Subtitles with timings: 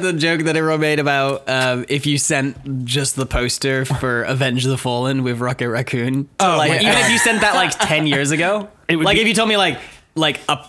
[0.00, 4.62] the joke that everyone made about um, if you sent just the poster for Avenge
[4.62, 6.28] the Fallen with Rocket Raccoon.
[6.38, 6.90] to, Oh, like yeah.
[6.92, 9.56] even if you sent that like ten years ago, like be- if you told me
[9.56, 9.80] like
[10.14, 10.64] like a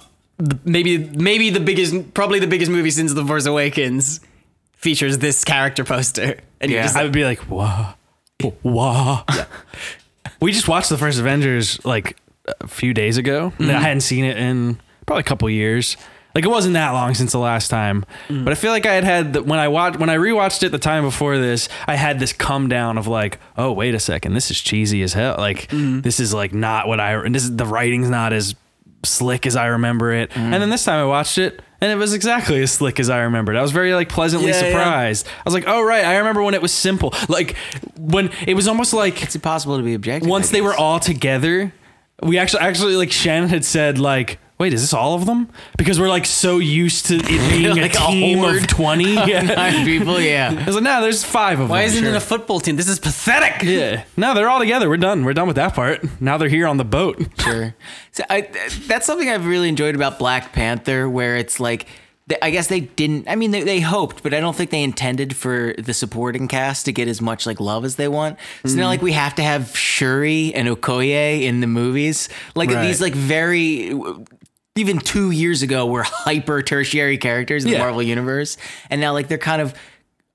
[0.65, 4.19] maybe maybe the biggest probably the biggest movie since The Force Awakens
[4.73, 6.81] features this character poster, and Yeah.
[6.81, 7.93] just I would be like, wah,
[8.63, 9.25] wah.
[10.41, 12.17] We just watched the first Avengers like
[12.61, 13.51] a few days ago.
[13.59, 13.69] Mm-hmm.
[13.69, 15.97] I hadn't seen it in probably a couple years.
[16.35, 18.43] Like it wasn't that long since the last time, Mm.
[18.45, 20.69] but I feel like I had had the, when I watched when I rewatched it
[20.71, 24.33] the time before this, I had this come down of like, oh wait a second,
[24.35, 25.35] this is cheesy as hell.
[25.37, 26.01] Like Mm-hmm.
[26.01, 28.55] this is like not what I and this is the writing's not as
[29.03, 30.29] slick as I remember it.
[30.31, 30.37] Mm.
[30.53, 33.21] And then this time I watched it and it was exactly as slick as I
[33.21, 33.55] remembered.
[33.55, 34.69] I was very like pleasantly Yeah, yeah.
[34.71, 35.27] surprised.
[35.27, 37.13] I was like, oh right, I remember when it was simple.
[37.29, 37.55] Like
[37.97, 40.29] when it was almost like It's impossible to be objective.
[40.29, 41.73] once they were all together,
[42.21, 45.49] we actually actually like Shannon had said like, wait, is this all of them?
[45.77, 48.69] Because we're like so used to it being Like a a team of horde.
[48.69, 49.13] twenty.
[49.29, 49.41] Yeah.
[49.41, 50.15] nine people.
[50.17, 50.65] I Yeah.
[50.65, 51.83] was like, no, there's five of why them.
[51.83, 52.13] Why isn't Sure.
[52.13, 52.75] it a football team?
[52.75, 53.63] This is pathetic.
[53.63, 54.03] Yeah.
[54.17, 54.89] No, they're all together.
[54.89, 55.23] We're done.
[55.23, 56.03] We're done with that part.
[56.21, 57.25] Now they're here on the boat.
[57.39, 57.73] Sure.
[58.11, 58.41] So I,
[58.87, 61.87] that's something I've really enjoyed about Black Panther, where it's like,
[62.43, 63.27] I guess they didn't.
[63.27, 66.85] I mean, they, they hoped, but I don't think they intended for the supporting cast
[66.85, 68.37] to get as much like love as they want.
[68.63, 68.89] It's not mm-hmm.
[68.89, 72.29] like we have to have Shuri and Okoye in the movies.
[72.53, 72.85] Like Right.
[72.85, 73.93] these, like very.
[74.75, 77.79] Even two years ago, were hyper tertiary characters in Yeah.
[77.79, 78.55] the Marvel universe,
[78.89, 79.73] and now like they're kind of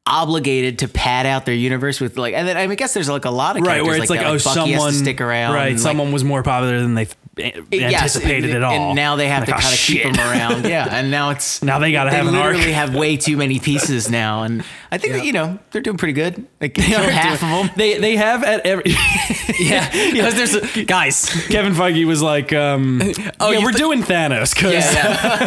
[0.07, 3.09] obligated to pad out their universe with like, and then I, mean, I guess there's
[3.09, 5.69] like a lot of Right, where it's like, that, oh, Bucky someone stick around, Right,
[5.69, 8.89] and, like, someone was more popular than they th- Yes, anticipated and, at all.
[8.89, 10.67] And now they have Like, to oh, kind of keep them around.
[10.67, 12.53] Yeah, and now it's Now they gotta they have an arc.
[12.55, 14.63] literally have way too many pieces now, and
[14.95, 16.47] I think that, you know they're doing pretty good.
[16.61, 17.75] Like kill are half doing- of them.
[17.77, 18.85] They they have at every
[19.59, 21.29] Yeah, because there's a, guys.
[21.49, 23.01] Kevin Feige was like, um,
[23.41, 24.73] oh, yeah, we're th- doing Thanos because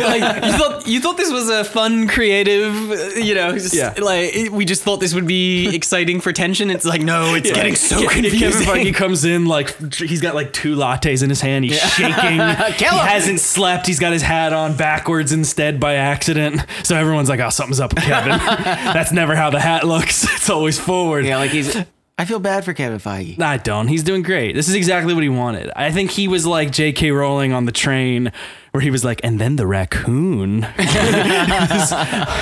[0.03, 3.93] like you thought you thought this was a fun, creative, uh, you know, just, Yeah.
[4.01, 6.69] like it- we just thought this would be exciting for tension.
[6.71, 8.39] It's like no, it's getting so confusing.
[8.65, 11.65] Kevin Feige comes in like he's got like two lattes in his hand.
[11.65, 12.13] He's shaking.
[12.13, 12.93] he him.
[12.93, 13.87] hasn't slept.
[13.87, 16.61] He's got his hat on backwards instead by accident.
[16.83, 20.25] So everyone's like, "Oh, something's up with Kevin." That's never how the hat looks.
[20.37, 21.25] It's always forward.
[21.25, 21.75] Yeah, like he's.
[22.19, 23.39] I feel bad for Kevin Feige.
[23.39, 23.87] I don't.
[23.87, 24.55] He's doing great.
[24.55, 25.69] This is exactly what he wanted.
[25.75, 27.11] I think he was like J.K.
[27.11, 28.31] Rowling on the train,
[28.71, 30.61] where he was like, and then the raccoon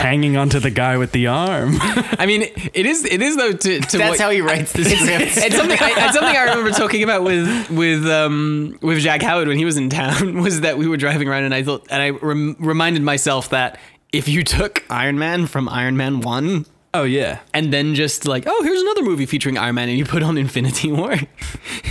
[0.01, 1.75] hanging onto the guy with the arm.
[1.81, 4.84] I mean, it is it is though to, to That's what- how he writes the
[4.85, 5.38] scripts.
[5.38, 9.47] it's something I, it's something I remember talking about with with um with Jack Howard
[9.47, 12.01] when he was in town was that we were driving around and I thought and
[12.01, 13.79] I rem- reminded myself that
[14.13, 16.66] if you took Iron Man from Iron Man 1
[17.00, 17.39] Oh yeah.
[17.53, 20.38] and then just like oh here's another movie featuring Iron Man and you put on
[20.38, 21.16] Infinity War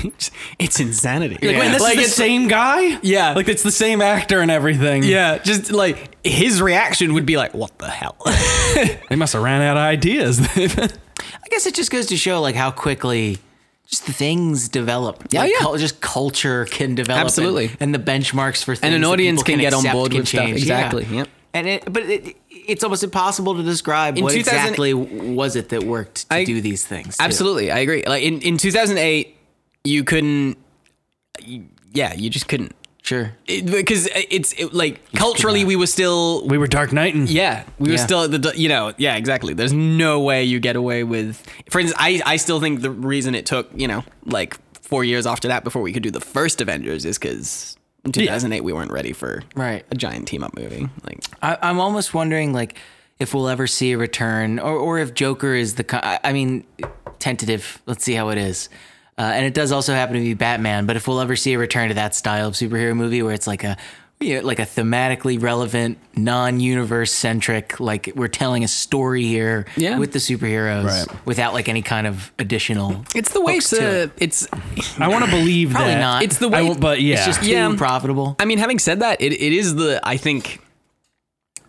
[0.03, 2.99] it's, it's insanity Like, wait, this Like, is the it's- same guy?
[3.03, 3.33] Yeah.
[3.35, 5.03] Like it's the same actor and everything.
[5.03, 8.17] yeah just like his reaction would be like what the hell
[9.09, 10.41] They must have ran out of ideas.
[10.57, 13.39] I guess it just goes to show like how quickly
[13.87, 15.23] just things develop.
[15.31, 15.59] Yeah, Like, yeah.
[15.61, 17.23] cul- just culture can develop.
[17.25, 17.71] Absolutely.
[17.81, 20.29] And, the benchmarks for things and an audience people can, get on board can with
[20.29, 21.17] stuff exactly Yeah.
[21.19, 25.69] yep And it, but it, it's almost impossible to describe In what exactly was it
[25.71, 27.17] that worked to I- do these things.
[27.19, 27.25] too.
[27.25, 28.05] Absolutely, I agree.
[28.07, 29.37] Like in, in 2008,
[29.85, 30.57] you couldn't.
[31.45, 33.33] you- yeah, you just couldn't Sure.
[33.47, 36.47] It- because it's it, like culturally we were still.
[36.49, 39.53] we were Dark Knight and yeah, we were still at the you know yeah exactly.
[39.53, 41.43] There's no way you get away with.
[41.69, 45.27] For instance, I I still think the reason it took you know like four years
[45.27, 48.93] after that before we could do the first Avengers is because in 2008 we weren't
[48.93, 49.85] ready for Right.
[49.91, 50.89] a giant team up movie.
[51.05, 52.79] Like I, I'm almost wondering, like,
[53.19, 55.85] if we'll ever see a return, or, or if Joker is the.
[56.07, 56.65] I, I mean,
[57.19, 57.81] tentative.
[57.87, 58.69] Let's see how it is.
[59.17, 60.87] Uh, and it does also happen to be Batman.
[60.87, 63.47] But if we'll ever see a return to that style of superhero movie, where it's
[63.47, 63.77] like a,
[64.21, 69.99] you know, like a thematically relevant, non-universe centric, like we're telling a story here Yeah.
[69.99, 71.27] with the superheroes, Right.
[71.27, 73.05] without like any kind of additional.
[73.15, 74.11] it's the way hooks to, to it.
[74.19, 74.47] it's
[74.99, 76.01] I want to believe Probably that.
[76.01, 76.23] not.
[76.23, 77.17] it's the I way won't- but yeah.
[77.17, 77.75] It's just too Yeah.
[77.77, 78.37] profitable.
[78.39, 80.61] I mean, having said that, it, it is the I think,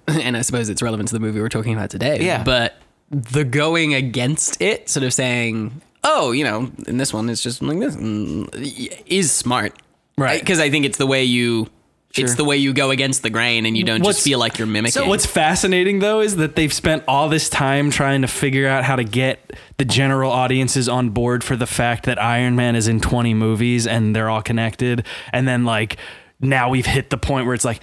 [0.08, 2.24] and I suppose it's relevant to the movie we're talking about today.
[2.26, 2.44] Yeah.
[2.44, 2.76] But
[3.10, 7.62] the going against it, sort of saying, "Oh, you know, in this one, it's just
[7.62, 9.74] like this," mm, is smart,
[10.18, 10.40] Right.
[10.40, 11.68] Because I think it's the way you,
[12.18, 14.58] it's the way you go against the grain, and you don't What's- just feel like
[14.58, 14.92] you're mimicking.
[15.04, 18.84] So what's fascinating though is that they've spent all this time trying to figure out
[18.84, 22.88] how to get the general audiences on board for the fact that Iron Man is
[22.88, 25.98] in 20 movies and they're all connected and then like
[26.40, 27.80] now we've hit the point where it's like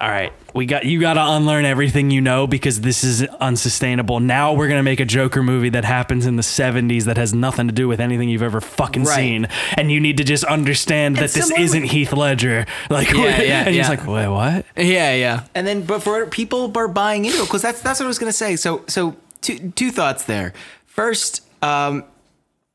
[0.00, 4.20] all right, we got you got to unlearn everything you know because this is unsustainable.
[4.20, 7.66] Now we're gonna make a Joker movie that happens in the '70s that has nothing
[7.66, 9.16] to do with anything you've ever fucking Right.
[9.16, 12.66] seen, and you need to just understand that this isn't Heath Ledger.
[12.90, 14.64] Like, Yeah, yeah, and he's like, wait, what?
[14.76, 15.44] Yeah, yeah.
[15.54, 18.18] And then, but for people are buying into it because that's that's what I was
[18.18, 18.56] gonna say.
[18.56, 20.52] So, so two two thoughts there.
[20.86, 22.04] First, um,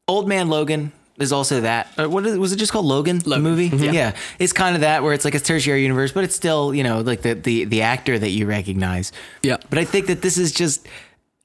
[0.07, 1.87] Old Man Logan is also that.
[1.97, 3.19] Uh, what is, was it just called Logan?
[3.19, 3.43] The Logan.
[3.43, 3.69] movie?
[3.69, 3.93] Mhm.
[3.93, 4.15] Yeah.
[4.39, 7.01] it's kind of that where it's like a tertiary universe, but it's still you know
[7.01, 9.11] like the the the actor that you recognize.
[9.43, 9.57] Yeah.
[9.69, 10.87] But I think that this is just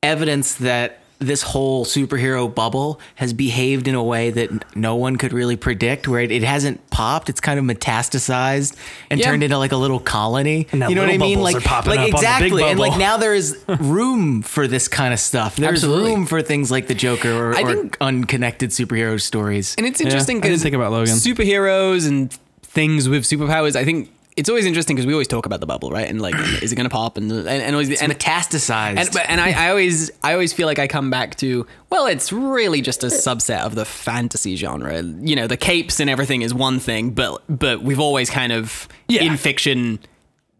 [0.02, 5.32] evidence that this whole superhero bubble has behaved in a way that no one could
[5.32, 8.76] really predict where it, it hasn't popped it's kind of metastasized
[9.10, 9.26] and Yeah.
[9.26, 11.86] turned into like a little colony now you know what i mean like like up
[11.86, 15.56] on the big exactly and like now there is room for this kind of stuff
[15.56, 16.10] there's Absolutely.
[16.10, 20.00] room for things like the joker or, I or think- unconnected superhero stories And it's
[20.00, 21.14] interesting I didn't think about Logan.
[21.14, 22.30] superheroes and
[22.62, 23.74] things with superpowers.
[23.74, 26.08] I think it's always interesting because we always talk about the bubble, right?
[26.08, 27.16] And like, is it going to pop?
[27.16, 30.66] And and, and always and metastasized and, but- and I, I always I always feel
[30.66, 35.02] like I come back to well, it's really just a subset of the fantasy genre.
[35.02, 38.88] You know, the capes and everything is one thing, but but we've always kind of
[39.08, 39.22] Yeah.
[39.22, 39.98] in fiction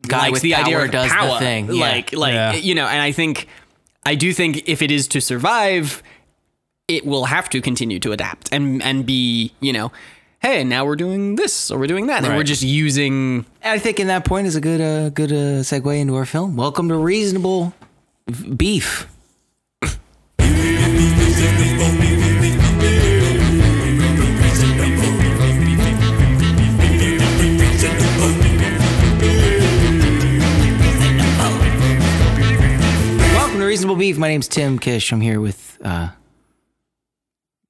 [0.08, 1.81] Guy likes with the idea power of does the thing, yeah.
[1.81, 2.52] Like like Yeah.
[2.55, 3.46] you know, and I think
[4.06, 6.02] I do think if it is to survive,
[6.87, 9.93] it will have to continue to adapt and and be you know.
[10.46, 12.37] Hey, now we're doing this or we're doing that, and Right.
[12.37, 15.98] we're just using I think in that point is a good uh, good uh, segue
[15.98, 16.54] into our film.
[16.54, 17.75] Welcome to Reasonable
[18.56, 19.08] Beef.
[33.34, 34.19] Welcome to Reasonable Beef.
[34.19, 35.12] My name's Tim Kish.
[35.12, 36.10] I'm here with uh,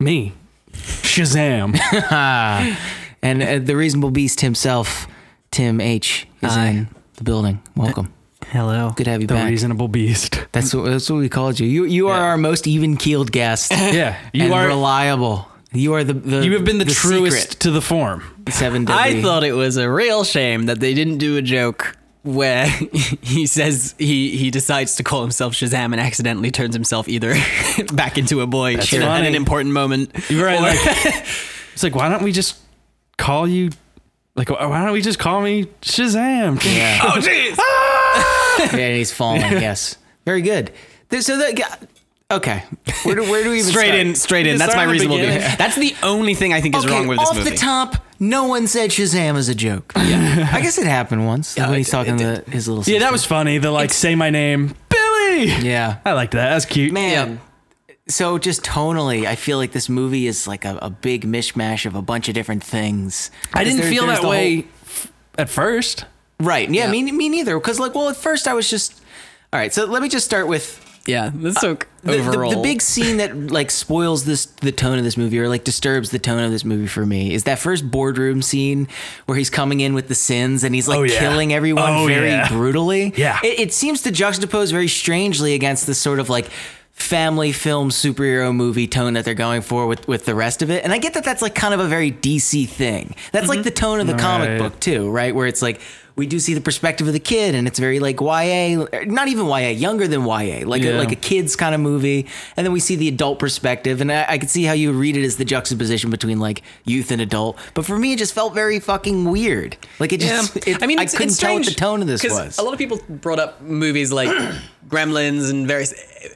[0.01, 0.33] Me,
[0.77, 1.79] Shazam.
[3.23, 5.07] and uh, the Reasonable Beast himself,
[5.51, 6.67] Tim H, is Hi.
[6.69, 7.63] in the building.
[7.75, 8.13] Welcome.
[8.49, 8.93] hello.
[8.97, 9.49] Good to have you the back.
[9.51, 10.39] reasonable beast.
[10.53, 11.67] That's what that's what we called you.
[11.67, 13.73] You you are our most even keeled guest.
[13.77, 14.67] Yeah, you and are.
[14.67, 15.49] reliable.
[15.73, 18.23] You are the, the you have been the, truest secret to the form.
[18.49, 18.87] seven.
[18.89, 21.97] I thought it was a real shame that they didn't do a joke
[22.27, 22.67] where
[23.23, 27.35] he says he he decides to call himself Shazam and accidentally turns himself either
[27.95, 29.29] back into a boy That's at funny.
[29.29, 30.11] an important moment.
[30.29, 30.59] You're right.
[30.59, 30.77] or- Like,
[31.73, 32.59] it's like, why don't we just
[33.17, 33.71] call you?
[34.35, 36.63] Like, why don't we just call me Shazam?
[36.65, 37.01] Yeah.
[37.05, 37.57] oh jeez.
[38.73, 39.41] yeah, and he's falling.
[39.41, 39.97] yes,
[40.27, 40.73] very good.
[41.09, 41.55] There- So that
[42.33, 42.63] okay.
[43.05, 44.01] Where do where do we even Straight start?
[44.01, 44.59] in, straight in.
[44.59, 45.41] That's my reasonable beginning.
[45.59, 47.51] That's the only thing I think is Okay, wrong with this off movie.
[47.51, 49.93] the top, no one said Shazam as a joke.
[49.97, 52.85] Yeah, I guess it happened once Yeah, when he's talking to his little.
[52.85, 53.59] Yeah, that was funny.
[53.59, 55.47] The like, say my name, Billy.
[55.47, 56.51] Yeah, I liked that.
[56.51, 56.93] That's cute.
[56.93, 57.41] man.
[58.09, 61.97] So just tonally, I feel like this movie is like a, a big mishmash of
[61.97, 63.33] a bunch of different things.
[63.53, 66.05] I didn't There- feel that way whole- at first.
[66.39, 66.71] Right.
[66.71, 66.91] Yeah, Yeah.
[66.93, 67.59] Me, me neither.
[67.59, 68.93] Because like, well, at first I was just.
[69.53, 69.75] All right.
[69.75, 72.51] So let me just start with yeah, let's uh, talk the, the- overall.
[72.51, 76.11] the big scene that like spoils this the tone of this movie or like disturbs
[76.11, 78.89] the tone of this movie for me is that first boardroom scene
[79.27, 81.19] where he's coming in with the sins and he's like Oh, yeah.
[81.19, 82.49] killing everyone Oh, very yeah.
[82.49, 83.13] brutally.
[83.17, 83.39] Yeah.
[83.43, 86.49] It, it seems to juxtapose very strangely against this sort of like
[86.93, 90.83] family film superhero movie tone that they're going for with with the rest of it.
[90.83, 93.15] And I get that that's like kind of a very DC thing.
[93.33, 93.65] That's like mm-hmm.
[93.65, 94.59] the tone of the comic Right.
[94.59, 95.35] book too, right?
[95.35, 95.81] Where it's like
[96.17, 99.47] we do see the perspective of the kid and it's very like YA, not even
[99.47, 102.27] YA, younger than YA, like a, like a kid's kind of movie.
[102.57, 105.17] And then we see the adult perspective and I, I could see how you read
[105.19, 107.59] it as the juxtaposition between like youth and adult.
[107.75, 109.77] But for me it just felt very fucking weird.
[110.01, 112.25] Like it Yeah, just it, I mean, I couldn't tell what the tone of this
[112.25, 112.59] was.
[112.59, 114.29] A lot of people brought up movies like
[114.89, 115.93] Gremlins and various.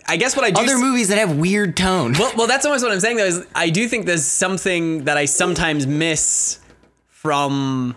[0.06, 2.12] I guess what I do Other s- movies that have weird tone.
[2.19, 3.25] Well, well, that's almost what I'm saying though.
[3.25, 6.59] Is I do think there's something that I sometimes miss
[7.09, 7.95] from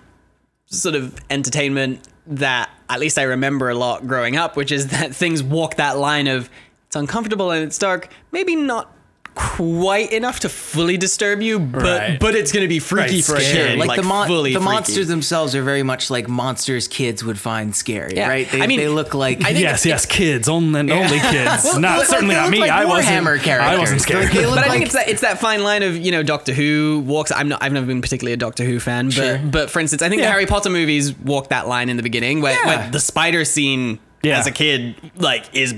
[0.73, 5.15] sort of entertainment that at least I remember a lot growing up, which is that
[5.15, 6.49] things walk that line of
[6.87, 8.95] it's uncomfortable and it's dark, maybe not
[9.35, 12.19] quite enough to fully disturb you, but Right.
[12.19, 13.69] but it's gonna be freaky Right, for scary.
[13.69, 13.77] sure.
[13.85, 17.75] like, the mon- fully the monsters themselves are very much like monsters kids would find
[17.75, 18.27] scary, Yeah.
[18.29, 18.49] right?
[18.51, 21.63] They, I mean, they look like I think yes, yes, kids, only, only kids.
[21.63, 22.59] Well, not like, certainly they not look me.
[22.59, 23.25] like I wasn't.
[23.25, 24.31] Warhammer I wasn't scared.
[24.31, 26.53] They look but I think it's that it's that fine line of you know Doctor
[26.53, 27.31] Who walks.
[27.31, 27.63] I'm not.
[27.63, 29.37] I've never been particularly a Doctor Who fan, but Sure.
[29.39, 32.41] but for instance, I think the Harry Potter movies walk that line in the beginning,
[32.41, 32.65] where, Yeah.
[32.81, 34.39] where the spider scene Yeah.
[34.39, 35.73] as a kid like is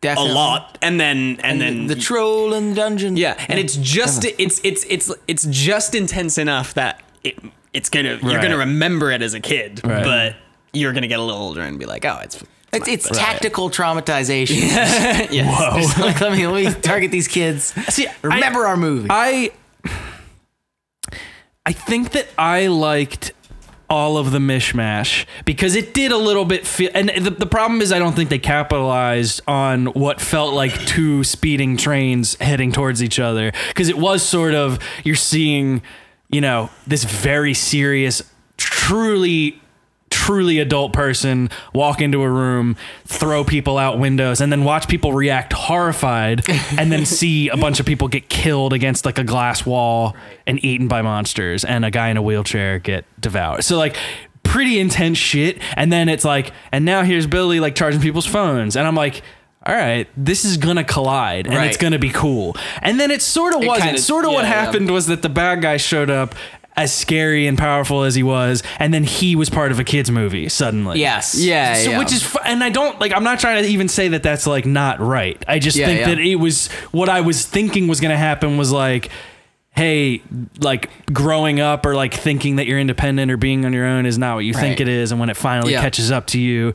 [0.00, 0.30] Definitely.
[0.30, 3.16] a lot, and then and, then the troll in the dungeon.
[3.16, 7.36] yeah, and it's just it's it's it's it's just intense enough that it
[7.72, 10.04] it's gonna you're gonna remember it as a kid, Right.
[10.04, 10.36] but
[10.72, 12.42] you're gonna get a little older and be like, oh, it's.
[12.70, 14.56] It's, it's fine, tactical traumatization.
[14.60, 15.98] yes.
[16.00, 17.72] like, let me let me target these kids.
[17.92, 19.08] See, Remember I, our movie.
[19.10, 19.52] I
[21.64, 23.32] I think that I liked
[23.90, 27.80] all of the mishmash because it did a little bit feel and the, the problem
[27.80, 33.02] is I don't think they capitalized on what felt like two speeding trains heading towards
[33.02, 35.82] each other because it was sort of you're seeing
[36.30, 38.22] you know this very serious
[38.58, 39.60] truly
[40.28, 45.14] truly adult person walk into a room, throw people out windows, and then watch people
[45.14, 46.46] react horrified,
[46.78, 50.14] and then see a bunch of people get killed against like a glass wall
[50.46, 53.64] and eaten by monsters, and a guy in a wheelchair get devoured.
[53.64, 53.96] So like
[54.42, 55.62] pretty intense shit.
[55.76, 59.22] And then it's like, and now here's Billy like charging people's phones, and I'm like.
[59.66, 62.56] All right, this is gonna collide and it's gonna be cool.
[62.80, 63.98] And then it sort of wasn't.
[63.98, 64.64] sort of what yeah, yeah.
[64.64, 66.34] happened was that the bad guy showed up
[66.78, 70.10] as scary and powerful as he was, and then he was part of a kids
[70.10, 71.00] movie suddenly.
[71.00, 71.34] Yes.
[71.34, 71.98] Yeah, So, yeah.
[71.98, 73.12] which is, fu- and I don't like.
[73.12, 75.42] I'm not trying to even say that that's like not right.
[75.46, 76.06] I just Yeah, think yeah.
[76.08, 79.10] that it was what I was thinking was going to happen was like,
[79.72, 80.22] hey,
[80.58, 84.18] like growing up or like thinking that you're independent or being on your own is
[84.18, 85.80] not what you think it is, and when it finally Yeah.
[85.82, 86.74] catches up to you.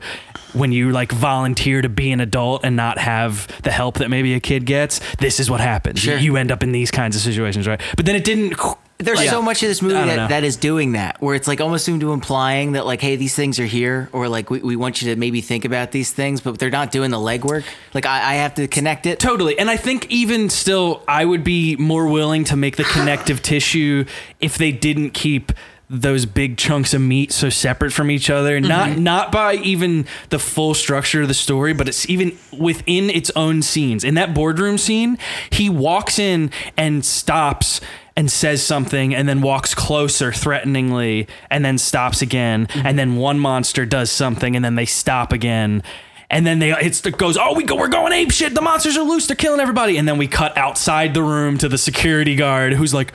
[0.52, 4.34] When you like volunteer to be an adult and not have the help that maybe
[4.34, 5.98] a kid gets, this is what happens.
[5.98, 6.16] Sure.
[6.16, 7.80] You end up in these kinds of situations, right?
[7.96, 8.54] But then it didn't.
[8.98, 10.16] There's like- so much of this movie I don't know.
[10.16, 13.34] that, that is doing that, where it's like almost into implying that like, hey, these
[13.34, 16.40] things are here, or like we, we want you to maybe think about these things,
[16.40, 17.64] but they're not doing the legwork.
[17.92, 19.18] Like I, I have to connect it.
[19.18, 19.58] Totally.
[19.58, 24.04] And I think even still, I would be more willing to make the connective tissue
[24.40, 25.52] if they didn't keep
[25.90, 28.68] those big chunks of meat so separate from each other mm-hmm.
[28.68, 33.30] not not by even the full structure of the story but it's even within its
[33.36, 35.18] own scenes in that boardroom scene
[35.50, 37.82] he walks in and stops
[38.16, 43.38] and says something and then walks closer threateningly and then stops again and then one
[43.38, 45.82] monster does something and then they stop again
[46.30, 48.54] and then they it's, it goes, oh, we go, we're going ape shit.
[48.54, 49.26] The monsters are loose.
[49.26, 49.98] They're killing everybody.
[49.98, 53.12] And then we cut outside the room to the security guard who's like,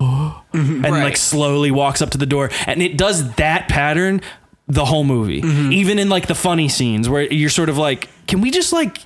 [0.00, 2.50] oh, and like slowly walks up to the door.
[2.66, 4.20] And it does that pattern
[4.66, 5.72] the whole movie, Mm-hmm.
[5.72, 8.98] even in like the funny scenes where you're sort of like, can we just like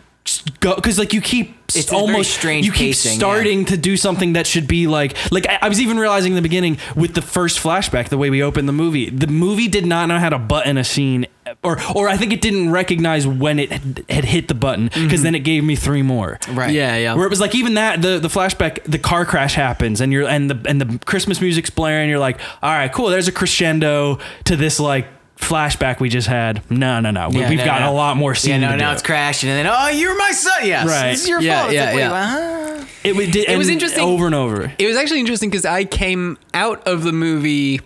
[0.60, 0.74] go?
[0.74, 3.18] Because like you keep It's almost strange you keep pacing, yeah.
[3.18, 6.36] starting to do something that should be like like I, I was even realizing in
[6.36, 9.86] the beginning with the first flashback the way we opened the movie the movie did
[9.86, 11.26] not know how to button a scene
[11.62, 15.02] or or I think it didn't recognize when it had, had hit the button because
[15.02, 15.22] mm-hmm.
[15.22, 16.72] then it gave me three more Right.
[16.72, 17.14] Yeah, yeah.
[17.14, 20.26] where it was like even that the the flashback the car crash happens and you're
[20.26, 24.18] and the and the Christmas music's blaring you're like all right cool there's a crescendo
[24.44, 27.80] to this like flashback we just had no no no we, Yeah, we've no, got
[27.80, 27.90] no.
[27.90, 28.94] a lot more scene Yeah, no, to now do.
[28.94, 30.66] it's crashing, and then oh, you're my son.
[30.66, 31.10] Yes, Right.
[31.12, 31.72] This is your Yeah, fault.
[31.72, 32.76] It's yeah, like, wait, yeah.
[32.78, 32.84] huh?
[33.04, 34.04] it, was- did, It was interesting.
[34.04, 37.80] over and over It was actually interesting because I came out of the movie.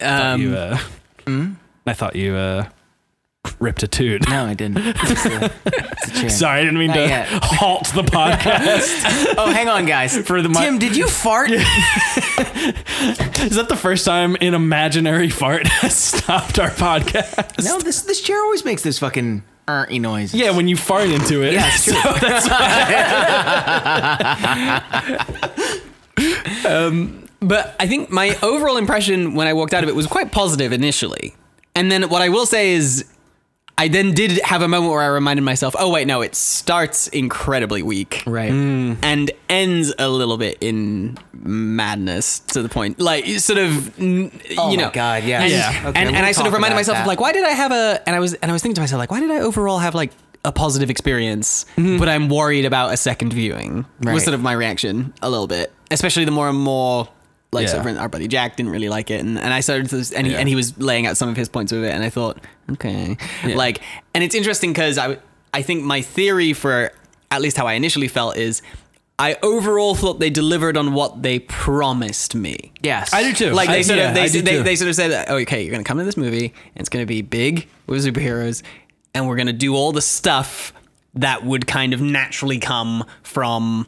[0.00, 0.78] thought you, uh,
[1.86, 2.66] I thought you uh,
[3.62, 4.28] ripped a toot.
[4.28, 4.78] No, I didn't.
[4.78, 6.30] It's a, it's a chair.
[6.42, 7.28] Sorry, I didn't mean Not to yet.
[7.28, 9.32] halt the podcast.
[9.38, 10.16] Oh, hang on, guys.
[10.18, 11.50] For the mi- Tim, did you fart?
[11.50, 11.60] Is
[13.56, 17.64] that the first time an imaginary fart has stopped our podcast?
[17.64, 20.34] no, this this chair always makes this fucking er noise.
[20.34, 21.54] Yeah, when you fart into it.
[21.54, 21.94] Yeah, it's true.
[27.40, 30.72] But I think my overall impression when I walked out of it was quite positive
[30.72, 31.34] initially.
[31.74, 33.04] And then what I will say is
[33.78, 37.08] I then did have a moment where I reminded myself, oh wait, no, it starts
[37.08, 38.22] incredibly weak.
[38.26, 38.52] Right.
[38.52, 38.98] Mm.
[39.02, 44.70] And ends a little bit in madness to the point, like sort of, n- Oh
[44.70, 45.88] you my know, God, yeah, and, Yeah.
[45.88, 47.02] Okay, and, and I sort of reminded myself that.
[47.02, 48.02] of like, why did I have a?
[48.06, 49.94] And I was and I was thinking to myself like, why did I overall have
[49.94, 50.12] like
[50.44, 51.98] a positive experience, mm-hmm.
[51.98, 53.86] but I'm worried about a second viewing.
[54.00, 54.14] Right.
[54.14, 57.08] Was sort of my reaction a little bit, especially the more and more
[57.52, 57.72] like Yeah.
[57.82, 60.26] sort of our buddy Jack didn't really like it, and, and I started to, and
[60.26, 60.38] he, Yeah.
[60.40, 62.38] and he was laying out some of his points of it, and I thought,
[62.72, 63.80] okay, like,
[64.14, 65.18] and it's interesting because I
[65.54, 66.90] I think my theory for
[67.30, 68.62] at least how I initially felt is.
[69.18, 72.72] I overall thought they delivered on what they promised me.
[72.82, 73.12] Yes.
[73.14, 73.50] I do too.
[73.52, 74.62] Like they I- sort yeah, of they, do they, too.
[74.64, 77.06] they sort of said, oh, okay, you're gonna come to this movie and it's gonna
[77.06, 78.62] be big with superheroes,
[79.14, 80.72] and we're gonna do all the stuff
[81.14, 83.86] that would kind of naturally come from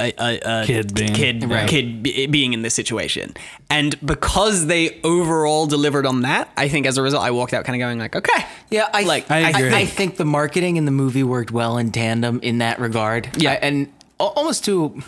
[0.00, 1.68] a, a, a Kid being- kid Right.
[1.68, 3.34] kid be- being in this situation.
[3.70, 7.64] And because they overall delivered on that, I think as a result, I walked out
[7.64, 9.72] kind of going like, okay, Yeah, I like I agree.
[9.72, 13.28] I, think the marketing in the movie worked well in tandem in that regard.
[13.36, 13.52] Yeah.
[13.52, 15.00] I- and almost to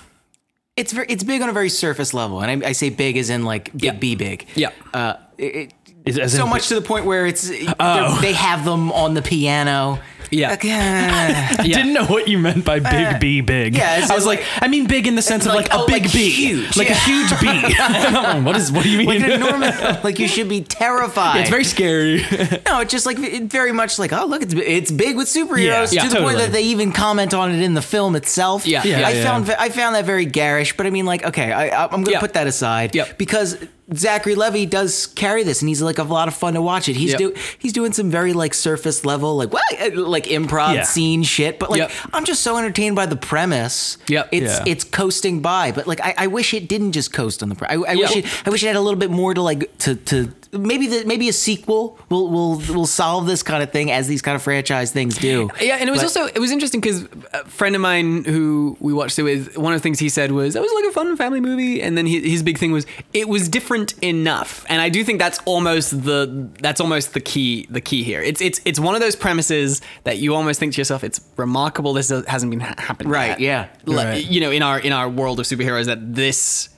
[0.77, 3.31] it's very it's big on a very surface level, and I, I say big as
[3.31, 3.93] in like big Yeah.
[3.93, 4.47] B big.
[4.55, 4.71] Yeah.
[4.95, 5.73] Uh, it, it-
[6.05, 7.51] Is- as so in- much to the point where it's
[7.81, 8.19] Oh.
[8.21, 9.99] they have them on the piano.
[10.31, 10.53] Yeah.
[10.53, 10.57] Uh,
[11.63, 13.77] I didn't know what you meant by big B big.
[13.77, 15.81] yeah, it's I was like- like, I mean big in the sense of like, like,
[15.81, 16.95] a oh, big like B, huge, like yeah.
[16.95, 17.47] a huge B.
[18.45, 18.71] what is?
[18.73, 19.07] What do you mean?
[19.09, 21.41] like an enormous, like you should be terrified.
[21.41, 22.19] it's very scary.
[22.67, 25.93] No, it's just like it very much like oh look, it's it's big with superheroes
[25.93, 28.67] Yeah, to yeah, the point that they even comment on it in the film itself.
[28.67, 28.83] Yeah.
[28.85, 29.25] Yeah, I yeah.
[29.25, 32.21] found I found that very garish, but I mean like okay, I I'm gonna Yeah.
[32.21, 32.93] put that aside.
[33.19, 33.57] Because
[33.95, 36.97] Zachary Levi does carry this, and he's like a lot of fun to watch it.
[36.97, 37.19] He's Yep.
[37.19, 40.83] do he's doing some very like surface level, like what, uh, like improv Yeah.
[40.83, 41.59] scene shit.
[41.61, 41.91] But like, Yep.
[42.13, 43.97] I'm just so entertained by the premise.
[44.09, 44.29] Yep.
[44.33, 44.65] it's Yeah.
[44.67, 45.71] it's coasting by.
[45.71, 47.55] But like, I, I wish it didn't just coast on the.
[47.55, 48.27] Pre- I, I wish it.
[48.45, 51.29] I wish it had a little bit more to like to to maybe the maybe
[51.29, 54.93] a sequel will will will solve this kind of thing as these kind of franchise
[54.93, 55.51] things do.
[55.61, 58.77] Yeah, and it was But- also it was interesting because a friend of mine who
[58.81, 60.93] we watched it with, one of the things he said was, "That was like a
[60.93, 64.81] fun family movie," and then he, his big thing was, "It was different enough," and
[64.81, 68.21] I do think that's almost the that's almost the key the key here.
[68.23, 71.93] It's it's it's one of those premises that you almost think to yourself, "It's remarkable
[71.93, 73.67] this hasn't been ha- happened." Right, yet." yeah.
[73.85, 74.25] Like, Right.
[74.31, 76.69] you know, in our in our world of superheroes, that this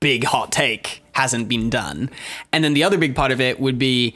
[0.00, 2.10] big hot take hasn't been done,
[2.52, 4.14] and then the other big part of it would be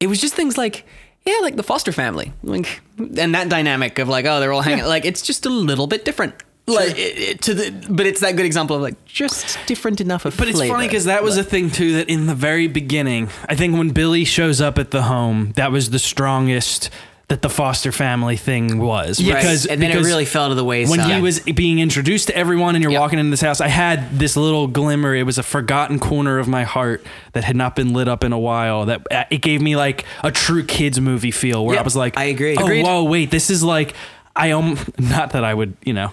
[0.00, 0.84] it was just things like
[1.24, 2.32] yeah like the foster family.
[2.42, 5.86] Like and that dynamic of like oh they're all hanging like it's just a little
[5.86, 6.34] bit different.
[6.66, 10.24] Like it, it- to the but it's that good example of like just different enough
[10.24, 13.28] of But it's funny because that was a thing too that in the very beginning,
[13.48, 16.88] I think when Billy shows up at the home, that was the strongest
[17.32, 19.18] that the foster family thing was.
[19.24, 19.36] Right.
[19.36, 20.98] Because and then it really fell to the wayside.
[20.98, 23.00] when he was being introduced to everyone and you're Yep.
[23.00, 25.14] walking into this house, I had this little glimmer.
[25.14, 28.34] It was a forgotten corner of my heart that had not been lit up in
[28.34, 28.84] a while.
[28.84, 32.18] That uh, it gave me like a true kids movie feel where I was like,
[32.18, 32.54] I agree.
[32.54, 32.84] Oh, Agreed.
[32.84, 33.94] whoa, wait, this is like
[34.36, 36.12] I um not that I would you know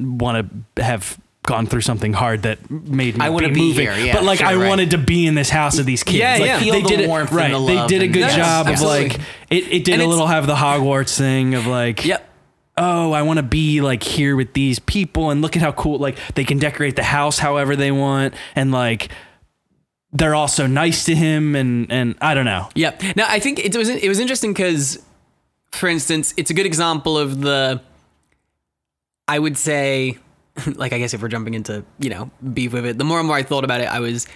[0.00, 1.16] want to have
[1.48, 4.38] gone through something hard that made me I be be moving, here, yeah, but like
[4.38, 4.68] sure, I right.
[4.68, 6.18] wanted to be in this house of these kids.
[6.18, 6.58] Yeah, like, yeah.
[6.60, 7.52] Feel they the did it warmth and right.
[7.52, 9.18] the they did a good Yes, job of like
[9.50, 9.66] it.
[9.72, 12.28] It did And a little have the Hogwarts thing of like yep
[12.76, 15.98] oh, I want to be like here with these people and look at how cool
[15.98, 19.10] like they can decorate the house however they want and like
[20.12, 22.68] they're all so nice to him and and I don't know.
[22.74, 23.02] Yep.
[23.16, 25.02] Now I think it was it was interesting because,
[25.70, 27.80] for instance, it's a good example of the.
[29.30, 30.16] I would say,
[30.76, 33.26] like I guess if we're jumping into you know beef with it, the more and
[33.26, 34.26] more I thought about it, I was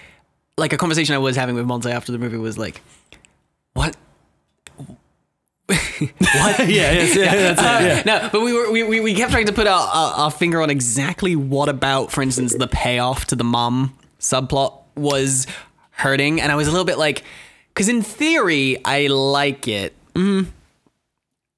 [0.57, 2.81] like a conversation I was having with Monte after the movie was like,
[3.75, 3.97] what.
[5.69, 6.59] What?
[6.59, 7.65] yeah, yes, yeah, that's it.
[7.65, 8.03] Yeah.
[8.05, 10.61] No, but we were we, we, we kept trying to put our, our, our finger
[10.61, 15.47] on exactly what about, for instance, the payoff to the mom subplot was
[15.91, 17.23] hurting, and I was a little bit like,
[17.69, 19.95] because in theory I like it.
[20.15, 20.47] Mm,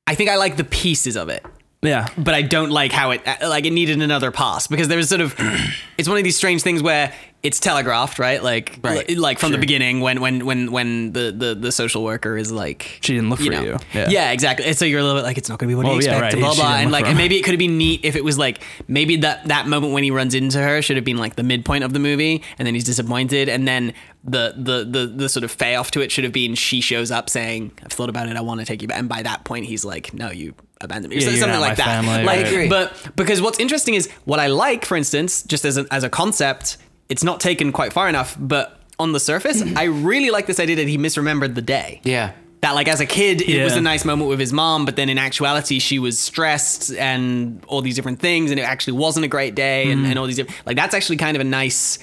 [0.07, 1.45] I think I like the pieces of it,
[1.85, 2.09] Yeah.
[2.19, 5.21] but I don't like how it like it needed another pass because there was sort
[5.21, 5.35] of
[5.99, 8.43] it's one of these strange things where it's telegraphed, right?
[8.43, 9.07] Like Right.
[9.07, 12.51] li- like from the beginning when when when when the the, the social worker is
[12.51, 13.63] like She didn't look for know.
[13.63, 13.79] you.
[13.93, 14.09] Yeah.
[14.09, 14.33] Yeah.
[14.33, 14.65] exactly.
[14.65, 16.07] And so you're a little bit like it's not going to be what Well, you
[16.07, 16.33] yeah, expect, right.
[16.33, 18.39] and blah blah, and like and maybe it could have been neat if it was
[18.39, 21.43] like maybe that that moment when he runs into her should have been like the
[21.43, 23.93] midpoint of the movie, and then he's disappointed, and then
[24.25, 27.29] the the the the sort of payoff to it should have been she shows up
[27.29, 29.67] saying I've thought about it, I want to take you back, and by that point
[29.67, 31.87] he's like no you abandoned me, Yeah, So you're something like that.
[31.87, 32.71] family, like, right.
[32.71, 36.11] But because what's interesting is what I like, for instance, just as a, as a
[36.11, 36.77] concept,
[37.09, 40.77] it's not taken quite far enough, but on the surface, I really like this idea
[40.77, 42.01] that he misremembered the day.
[42.05, 42.33] yeah.
[42.61, 45.11] That like as a kid, it was a nice moment with his mom, but then
[45.11, 49.29] in actuality, she was stressed and all these different things, and it actually wasn't a
[49.29, 51.99] great day, and, and all these different like that's actually kind of a nice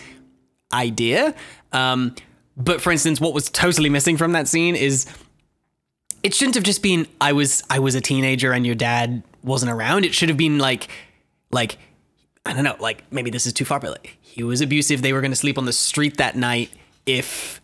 [0.71, 1.33] idea.
[1.71, 2.13] Um,
[2.57, 5.07] but for instance, what was totally missing from that scene is
[6.23, 9.71] it shouldn't have just been I was I was a teenager and your dad wasn't
[9.71, 10.05] around.
[10.05, 10.87] It should have been like
[11.51, 11.77] like
[12.45, 15.01] I don't know, like maybe this is too far, but like he was abusive.
[15.01, 16.71] They were going to sleep on the street that night
[17.05, 17.61] if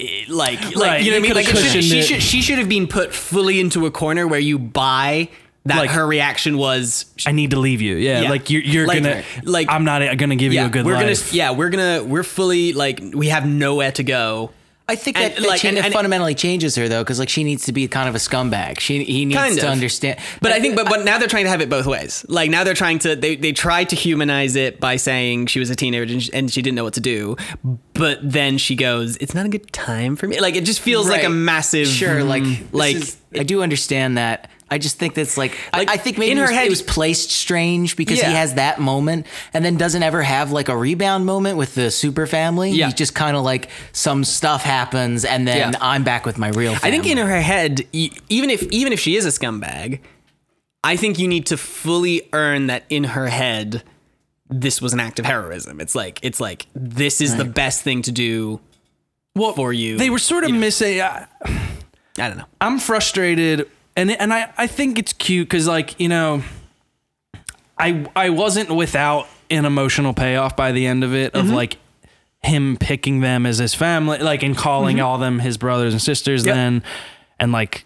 [0.00, 2.42] eh, like like Right, you know what I mean like it should, she should she
[2.42, 5.28] should have been put fully into a corner where you buy
[5.64, 7.94] that Like- her reaction was I need to leave you.
[7.96, 8.30] Yeah, Yeah.
[8.30, 11.30] like you're, you're Like- gonna like- I'm not gonna give you a good we're life.
[11.30, 14.50] gonna yeah we're gonna we're fully like we have nowhere to go
[14.88, 17.18] I think And, that, that like, cha- and- it and- fundamentally changes her though, because
[17.18, 18.80] like she needs to be kind of a scumbag.
[18.80, 19.72] She he needs Kind to of.
[19.72, 20.18] understand.
[20.40, 22.26] But I think, but but now they're trying to have it both ways.
[22.28, 25.70] Like now they're trying to they they tried to humanize it by saying she was
[25.70, 27.36] a teenager and she, and she didn't know what to do.
[27.94, 31.08] But then she goes, "It's not a good time for me." Like it just feels
[31.08, 34.50] like a massive sure, like mm, like like I do understand that.
[34.72, 36.66] I just think that's like, Like, I, I think maybe in in her her head-
[36.66, 38.28] it was placed strange because Yeah.
[38.30, 41.90] he has that moment and then doesn't ever have like a rebound moment with the
[41.90, 42.70] super family.
[42.72, 42.86] Yeah.
[42.86, 45.78] He's just kind of like some stuff happens and then Yeah.
[45.80, 46.74] I'm back with my real.
[46.74, 46.88] Family.
[46.88, 50.00] I think in her head, even if even if she is a scumbag,
[50.84, 53.82] I think you need to fully earn that in her head.
[54.50, 55.80] This was an act of heroism.
[55.80, 58.60] It's like it's like this is the best thing to do
[59.34, 59.96] for you.
[59.96, 61.00] they were sort of missing.
[61.00, 61.26] I,
[62.18, 62.44] I don't know.
[62.60, 66.42] I'm frustrated, and and I I think it's cute because like you know,
[67.78, 71.54] I I wasn't without an emotional payoff by the end of it of mm-hmm.
[71.54, 71.78] like
[72.42, 75.06] him picking them as his family, like and calling mm-hmm.
[75.06, 76.44] all them his brothers and sisters.
[76.44, 76.54] Yep.
[76.54, 76.82] Then
[77.38, 77.84] and like.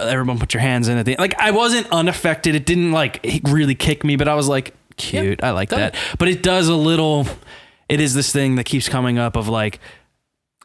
[0.00, 2.54] Everyone put your hands in at the like I wasn't unaffected.
[2.54, 5.42] It didn't like really kick me, but I was like cute.
[5.42, 5.96] I like that.
[6.20, 7.26] But it does a little
[7.88, 9.80] it is this thing that keeps coming up of like,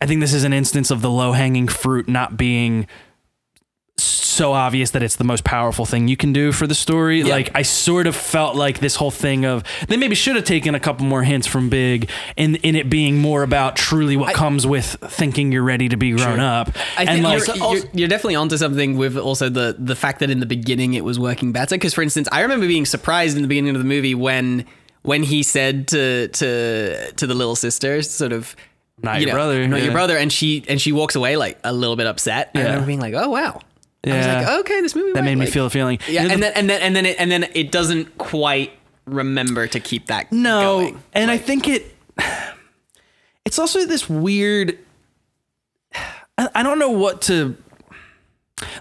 [0.01, 2.87] I think this is an instance of the low hanging fruit not being
[4.33, 7.23] so obvious that it's the most powerful thing you can do for the story.
[7.23, 10.75] Like I sort of felt like this whole thing of they maybe should have taken
[10.75, 14.65] a couple more hints from Big in in it being more about truly what comes
[14.65, 16.69] with thinking you're ready to be grown up.
[16.97, 20.19] I and think like you're, you're, you're definitely onto something with also the the fact
[20.19, 21.75] that in the beginning it was working better.
[21.75, 24.65] Because for instance, I remember being surprised in the beginning of the movie when
[25.03, 28.55] when he said to to to the little sister, sort of.
[29.01, 29.85] Not you your brother, not yeah.
[29.85, 32.51] your brother, and she and she walks away like a little bit upset.
[32.53, 33.59] And I remember being like, "Oh wow!"
[34.05, 34.49] I was Yeah.
[34.49, 35.99] like, "Okay, this movie." that went, made me feel a feeling.
[36.07, 38.17] Yeah, You know, and the- then and then and then it, and then it doesn't
[38.17, 38.71] quite
[39.05, 40.31] remember to keep that.
[40.31, 41.03] No, going.
[41.13, 41.95] and I think it.
[43.45, 44.77] It's also this weird.
[46.37, 47.55] I, I don't know what to.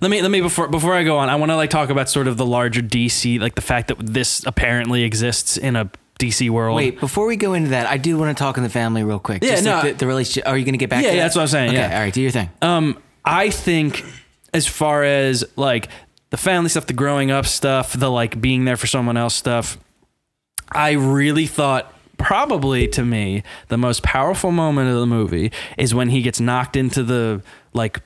[0.01, 1.29] Let me let me before before I go on.
[1.29, 3.97] I want to like talk about sort of the larger DC, like the fact that
[3.99, 6.77] this apparently exists in a DC world.
[6.77, 9.19] Wait, before we go into that, I do want to talk in the family real
[9.19, 9.43] quick.
[9.43, 10.47] Yeah, Just like no, the, the relationship.
[10.49, 11.03] Are you going to get back?
[11.03, 11.27] Yeah, to yeah, that?
[11.27, 11.95] that's what I'm saying, Okay, yeah.
[11.97, 12.51] all right, do your thing.
[12.61, 14.05] Um, I think
[14.53, 15.88] as far as like
[16.31, 19.79] the family stuff, the growing up stuff, the like being there for someone else stuff,
[20.71, 26.09] I really thought probably to me the most powerful moment of the movie is when
[26.09, 28.01] he gets knocked into the like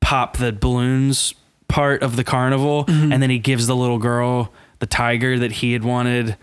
[0.00, 1.34] pop the balloons
[1.68, 3.12] part of the carnival mm-hmm.
[3.12, 6.36] and then he gives the little girl the tiger that he had wanted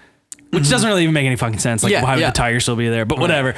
[0.52, 0.72] which mm-hmm.
[0.72, 1.82] doesn't really even make any fucking sense.
[1.82, 2.30] Like Yeah, why would yeah.
[2.30, 3.06] the tiger still be there?
[3.06, 3.56] But whatever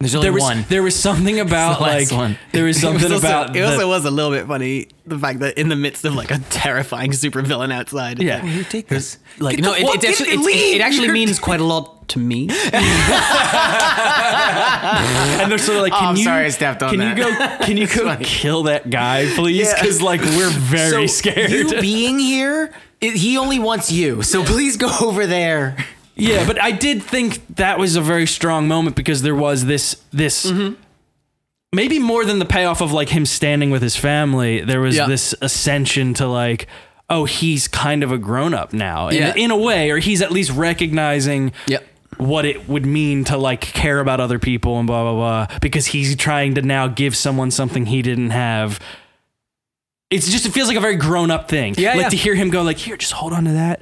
[0.00, 0.64] There's only there was one.
[0.68, 2.38] there was something about the like one.
[2.52, 4.86] there was It was something also- about it the- also was a little bit funny
[5.04, 8.40] the fact that in the midst of like a terrifying supervillain outside, Yeah.
[8.44, 9.18] like, take this.
[9.40, 12.20] like Get no, the it, get actually, it, it actually means quite a lot to
[12.20, 12.48] me.
[12.72, 12.84] and
[15.50, 17.16] they're sort of like, Oh, can I'm you, sorry I stepped on can that.
[17.18, 17.30] you go,
[17.66, 18.24] can you go funny.
[18.24, 19.66] kill that guy, please?
[19.66, 19.80] Yeah.
[19.80, 21.50] Because like we're very So, scared.
[21.50, 24.22] You being here, it, he only wants you.
[24.22, 25.76] So please go over there.
[26.18, 30.02] Yeah, but I did think that was a very strong moment because there was this
[30.12, 30.46] this.
[30.46, 30.74] Mm-hmm.
[31.74, 35.06] Maybe more than the payoff of like him standing with his family, there was Yeah.
[35.06, 36.66] this ascension to like,
[37.10, 40.32] oh, he's kind of a grown up now, in, in a way, or he's at
[40.32, 41.84] least recognizing Yep.
[42.16, 45.86] what it would mean to like care about other people and blah blah blah because
[45.86, 48.80] he's trying to now give someone something he didn't have
[50.10, 52.08] it's just it feels like a very grown up thing Yeah, like yeah.
[52.08, 53.80] to hear him go like here just hold on to that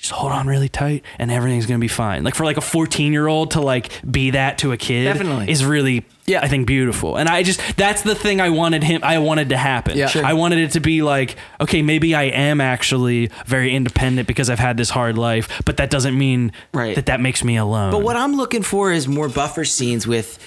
[0.00, 3.12] just hold on really tight and everything's gonna be fine like for like a 14
[3.12, 5.50] year old to like be that to a kid Definitely.
[5.50, 6.40] is really Yeah.
[6.42, 9.58] i think beautiful and i just that's the thing i wanted him i wanted to
[9.58, 10.06] happen Yeah.
[10.06, 10.24] Sure.
[10.24, 14.58] i wanted it to be like okay maybe i am actually very independent because i've
[14.58, 16.94] had this hard life but that doesn't mean Right.
[16.94, 20.38] that that makes me alone But what I'm looking for is more buffer scenes with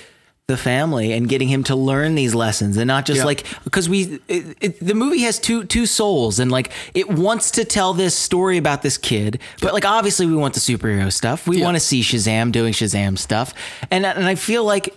[0.48, 3.24] the family and getting him to learn these lessons and not just Yeah.
[3.26, 7.50] like because we it, it, the movie has two two souls and like it wants
[7.52, 11.48] to tell this story about this kid but like obviously we want the superhero stuff
[11.48, 11.64] we Yeah.
[11.66, 13.54] want to see Shazam doing Shazam stuff
[13.90, 14.94] and and I feel like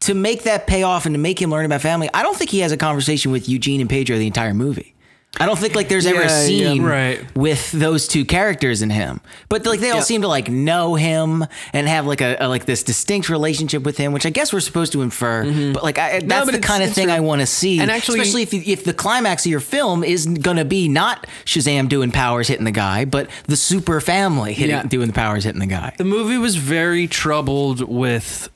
[0.00, 2.50] to make that pay off and to make him learn about family I don't think
[2.50, 4.94] he has a conversation with Eugene and Pedro the entire movie
[5.38, 6.46] I don't think like there's ever a Yeah, yeah.
[6.72, 7.24] scene Right.
[7.36, 9.20] with those two characters in him.
[9.48, 10.02] But like they all Yeah.
[10.02, 13.96] seem to like know him and have like a, a like this distinct relationship with
[13.96, 15.44] him, which I guess we're supposed to infer.
[15.72, 16.46] But like I, that's Mm-hmm.
[16.46, 17.14] but the kind of thing true.
[17.14, 17.78] I want to see.
[17.78, 20.88] And actually- especially if you, if the climax of your film is going to be
[20.88, 24.82] not Shazam doing powers hitting the guy, but the super family hitting Yeah.
[24.82, 25.94] doing the powers hitting the guy.
[25.96, 28.48] the movie was very troubled with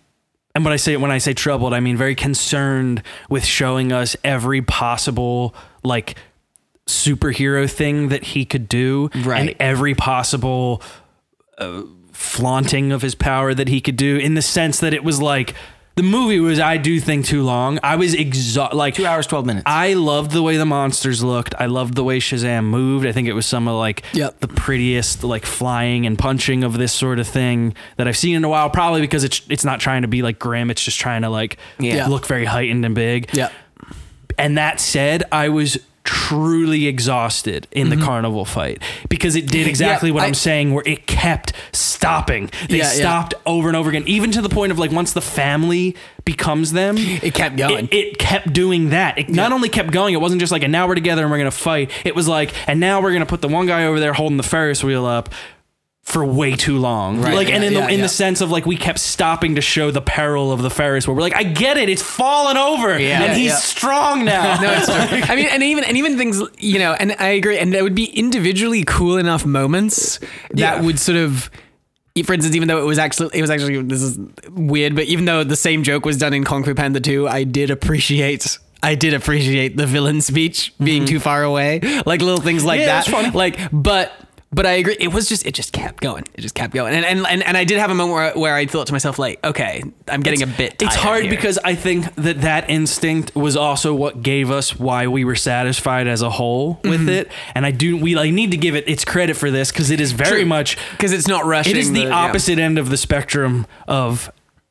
[0.57, 4.17] and when I say when I say troubled, I mean very concerned with showing us
[4.25, 6.17] every possible like
[6.87, 9.41] superhero thing that he could do Right.
[9.41, 10.83] and every possible
[11.59, 15.21] uh, flaunting of his power that he could do in the sense that it was
[15.21, 15.55] like
[15.97, 17.79] the movie was I do think too long.
[17.85, 19.63] I was exhausted like Two hours, twelve minutes.
[19.65, 21.55] I loved the way the monsters looked.
[21.57, 23.07] I loved the way Shazam moved.
[23.07, 24.41] I think it was some of like Yep.
[24.41, 28.43] the prettiest like flying and punching of this sort of thing that I've seen in
[28.43, 28.71] a while.
[28.71, 30.69] Probably because it's it's not trying to be like grim.
[30.69, 32.09] It's just trying to like Yeah.
[32.09, 33.31] look very heightened and big.
[33.33, 33.51] Yeah.
[34.37, 38.05] And that said, I was truly exhausted in the mm-hmm.
[38.05, 42.51] carnival fight because it did exactly Yeah, what I- I'm saying where it kept stopping.
[42.69, 42.91] They Yeah, yeah.
[42.91, 46.73] stopped over and over again, even to the point of like once the family becomes
[46.73, 47.87] them, It kept going.
[47.87, 49.19] It, it kept doing that.
[49.19, 51.39] It not only kept going, it wasn't just like, and now we're together and we're
[51.39, 51.91] gonna fight.
[52.05, 54.43] It was like, and now we're gonna put the one guy over there holding the
[54.43, 55.31] Ferris wheel up
[56.05, 57.21] for way too long.
[57.21, 58.03] Right, Like, and yeah, in the in yeah.
[58.05, 61.17] the sense of like we kept stopping to show the peril of the Ferris wheel.
[61.17, 63.23] We're like, I get it, it's fallen over, Yeah.
[63.23, 63.57] and he's Yeah.
[63.57, 64.61] strong now.
[64.61, 65.21] No, it's true.
[65.23, 67.95] I mean, and even and even things you know, and I agree, and there would
[67.95, 70.19] be individually cool enough moments
[70.51, 70.81] that Yeah.
[70.83, 71.51] would sort of.
[72.25, 74.17] For instance, even though it was actually it was actually this is
[74.53, 77.43] weird, but even though the same joke was done in Kung Fu Panda 2, I
[77.43, 82.65] did appreciate I did appreciate the villain speech being too far away, like little things
[82.65, 82.89] like Mm-hmm.
[82.89, 83.11] Yeah, that.
[83.11, 83.31] funny.
[83.31, 84.13] Like, but
[84.55, 84.97] but I agree.
[85.01, 86.25] It was just it just kept going.
[86.35, 86.95] It just kept going.
[86.95, 89.19] And and and, and I did have a moment where, where I thought to myself
[89.19, 90.81] like, okay, I'm getting a bit.
[90.81, 91.31] It's hard here.
[91.31, 96.07] because I think that that instinct was also what gave us why we were satisfied
[96.07, 97.09] as a whole with Mm-hmm.
[97.09, 97.33] it.
[97.55, 100.01] And I do we like need to give it its credit for this because it
[100.01, 100.47] is very True.
[100.47, 102.15] much 'Cause it's not rushing It is the, the- yeah.
[102.15, 104.31] opposite end of the spectrum of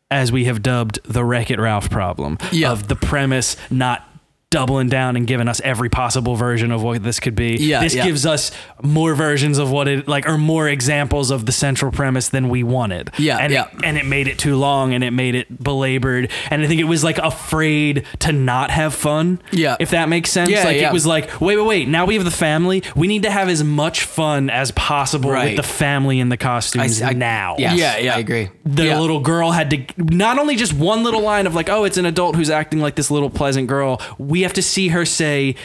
[0.09, 2.71] as we have dubbed the Wreck It Ralph problem Yeah.
[2.71, 4.07] of the premise not
[4.53, 7.55] doubling down and giving us every possible version of what this could be.
[7.55, 8.05] Yeah, this yeah.
[8.05, 8.51] gives us
[8.83, 12.61] more versions of what it like or more examples of the central premise than we
[12.61, 13.09] wanted.
[13.17, 13.65] Yeah, and yeah.
[13.73, 16.79] It, and it made it too long and it made it belabored and I think
[16.79, 19.41] it was like afraid to not have fun.
[19.51, 19.75] Yeah.
[19.79, 20.51] if that makes sense.
[20.51, 20.89] Yeah, like yeah.
[20.89, 21.87] it was like wait, wait, wait.
[21.87, 22.83] Now we have the family.
[22.95, 25.57] We need to have as much fun as possible Right.
[25.57, 27.55] with the family in the costumes I- now.
[27.57, 28.15] Yes, Yeah, yeah.
[28.15, 28.49] I agree.
[28.65, 28.99] The Yeah.
[28.99, 32.05] little girl had to not only just one little line of like, oh, it's an
[32.05, 33.99] adult who's acting like this little pleasant girl.
[34.19, 35.55] We have to see her say,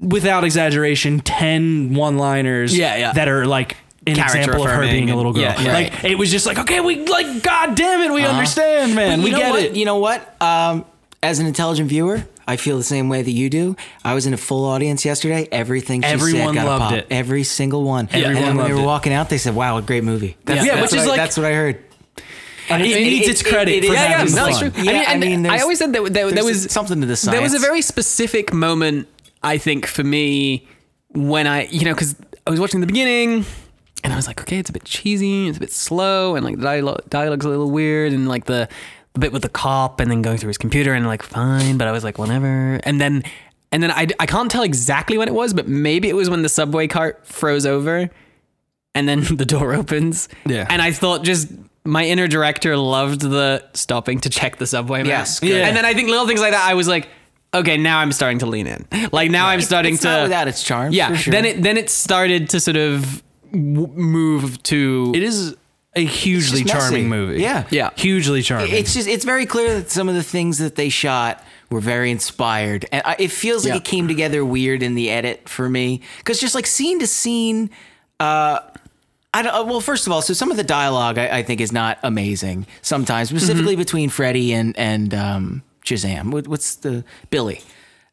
[0.00, 3.12] without exaggeration, 10 one liners Yeah, yeah.
[3.12, 5.44] that are like an Character example of her being a little girl.
[5.44, 8.94] and- yeah, like it was just like, okay, we like, god damn it, we understand,
[8.94, 9.22] man.
[9.22, 9.62] We get what?
[9.62, 9.76] it.
[9.76, 10.40] You know what?
[10.42, 10.84] Um,
[11.22, 13.76] as an intelligent viewer, I feel the same way that you do.
[14.04, 15.46] I was in a full audience yesterday.
[15.52, 16.92] Everything she Everyone said got a loved pop.
[16.94, 17.06] it.
[17.12, 18.08] Every single one.
[18.10, 18.84] Everyone and when they were it.
[18.84, 21.16] walking out, they said, "Wow, a great movie." That's, Yeah, that's which is I- like-
[21.18, 21.78] that's what I heard.
[22.80, 24.72] It, it needs its credit for having is- no, true.
[24.82, 27.16] Yeah, I mean, I mean, I always said that there, there was something to the
[27.16, 27.34] science.
[27.34, 29.08] There was a very specific moment,
[29.42, 30.66] I think, for me
[31.08, 33.44] when I, you know, because I was watching the beginning
[34.04, 36.56] and I was like, okay, it's a bit cheesy, it's a bit slow, and like
[36.56, 38.68] the dialogue, dialogue's a little weird, and like the,
[39.12, 41.86] the bit with the cop and then going through his computer and like fine, but
[41.86, 42.80] I was like, whatever.
[42.84, 43.22] And then,
[43.70, 46.42] and then I, I can't tell exactly when it was, but maybe it was when
[46.42, 48.10] the subway cart froze over
[48.94, 50.28] and then the door opens.
[50.46, 50.66] Yeah.
[50.68, 51.52] And I thought just
[51.84, 55.06] my inner director loved the stopping to check the subway map.
[55.08, 55.40] Yes.
[55.42, 55.66] Yeah.
[55.66, 57.08] And then I think little things like that, I was like,
[57.52, 58.86] okay, now I'm starting to lean in.
[59.12, 60.20] Like now I'm starting it's to.
[60.22, 60.92] without its charm.
[60.92, 61.14] yeah.
[61.16, 61.32] sure.
[61.32, 65.12] Then it then it started to sort of w- move to.
[65.14, 65.56] It is
[65.94, 67.42] a hugely charming movie.
[67.42, 67.66] Yeah.
[67.70, 67.90] Yeah.
[67.96, 68.72] Hugely charming.
[68.72, 72.10] It's just it's very clear that some of the things that they shot were very
[72.10, 73.78] inspired, and I, it feels like Yeah.
[73.78, 77.70] it came together weird in the edit for me because just like scene to scene.
[78.20, 78.60] Uh,
[79.34, 81.72] I don't, well, first of all, so some of the dialogue I, I think is
[81.72, 86.30] not amazing sometimes, specifically between Freddy and and um, Shazam.
[86.32, 87.62] What, what's the Billy?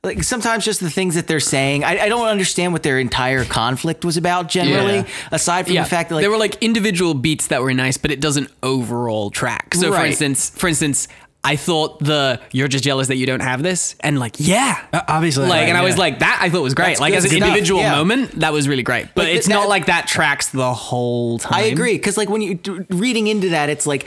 [0.02, 3.44] Like sometimes just the things that they're saying, I, I don't understand what their entire
[3.44, 4.48] conflict was about.
[4.48, 5.08] Generally, Yeah.
[5.34, 7.98] aside from yeah, the fact that like there were like individual beats that were nice,
[7.98, 9.76] but it doesn't overall track.
[9.76, 11.10] So for instance, for instance,
[11.52, 15.02] I thought the "you're just jealous that you don't have this," and like, yeah, Uh,
[15.08, 16.88] obviously, like, and I was like, that I thought was great.
[16.90, 17.96] That's like as an individual yeah.
[17.96, 19.08] moment, that was really great.
[19.16, 21.60] But Like, it's that- not like that tracks the whole time.
[21.60, 22.60] I agree because like when you
[22.90, 24.06] reading into that, it's like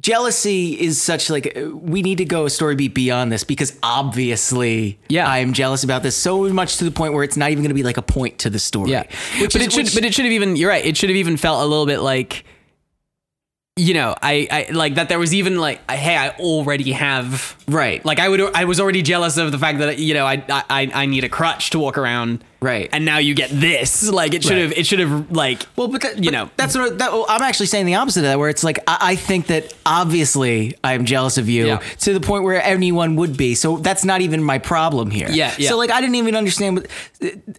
[0.00, 4.98] jealousy is such like we need to go a story beat beyond this because obviously
[5.08, 5.28] Yeah.
[5.28, 7.68] I am jealous about this so much to the point where it's not even going
[7.70, 8.90] to be like a point to the story.
[8.90, 9.04] Yeah,
[9.40, 9.84] which but is, it should.
[9.84, 10.56] which- but it should have even.
[10.56, 10.84] You're right.
[10.84, 12.44] It should have even felt a little bit like.
[13.76, 18.04] You know, I, I like that there was even like, hey, I already have Right.
[18.04, 20.90] Like I would, I was already jealous of the fact that you know I, I,
[20.94, 22.44] I need a crutch to walk around.
[22.64, 22.88] Right.
[22.92, 24.08] And now you get this.
[24.08, 25.66] Like it should have, it should have like.
[25.76, 28.24] Well, but that, you know, that's what that, well, I'm actually saying the opposite of
[28.24, 31.82] that, where it's like I, I think that obviously I am jealous of you Yeah.
[32.00, 33.54] to the point where anyone would be.
[33.54, 35.28] So that's not even my problem here.
[35.30, 35.68] Yeah, yeah.
[35.68, 36.90] So like I didn't even understand, what,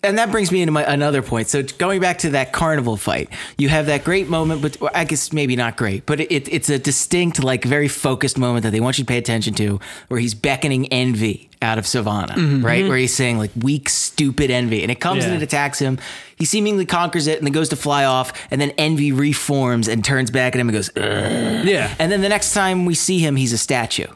[0.03, 1.49] and that brings me into my another point.
[1.49, 5.31] So going back to that carnival fight, you have that great moment, but I guess
[5.31, 8.97] maybe not great, but it, it's a distinct, like very focused moment that they want
[8.97, 12.65] you to pay attention to, where he's beckoning envy out of Sivana, Mm-hmm.
[12.65, 12.87] right?
[12.87, 15.31] Where he's saying like weak, stupid envy, and it comes Yeah.
[15.31, 15.97] and it attacks him.
[16.37, 20.03] He seemingly conquers it and then goes to fly off, and then envy reforms and
[20.03, 21.93] turns back at him and goes, "Ugh." yeah.
[21.99, 24.07] and then the next time we see him, he's a statue.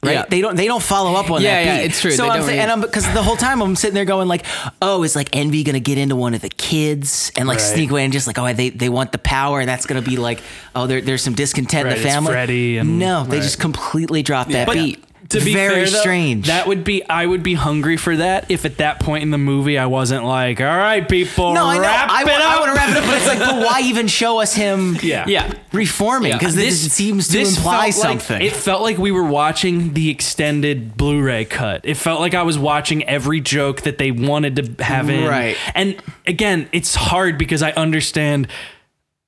[0.00, 0.12] Right?
[0.12, 0.24] Yeah.
[0.30, 0.54] They don't.
[0.54, 1.66] They don't follow up on Yeah, that.
[1.66, 1.86] yeah, beat.
[1.86, 2.12] it's true.
[2.12, 4.28] So They I'm saying, really- and I'm because the whole time I'm sitting there going
[4.28, 4.44] like,
[4.80, 7.64] oh, is like envy gonna get into one of the kids and like Right.
[7.74, 10.16] sneak away and just like, oh, they they want the power and that's gonna be
[10.16, 10.40] like,
[10.76, 12.30] oh, there, there's some discontent Right, in the family.
[12.32, 13.42] Freddy and- no, they right.
[13.42, 15.02] just completely drop that But beat.
[15.30, 16.46] To be very fair, though, strange.
[16.46, 19.38] That would be I would be hungry for that if at that point in the
[19.38, 21.80] movie I wasn't like, all right, people, no, I know.
[21.82, 22.60] wrap I, it wa- I up.
[22.60, 24.96] want to wrap it up, but it's like, but why even show us him?
[25.02, 25.26] Yeah.
[25.28, 25.52] yeah.
[25.72, 28.46] reforming because this, seems to this imply felt like- something.
[28.46, 31.82] it felt like we were watching the extended Blu-ray cut.
[31.84, 35.26] It felt like I was watching every joke that they wanted to have in.
[35.28, 35.56] Right.
[35.74, 38.48] And again, it's hard because I understand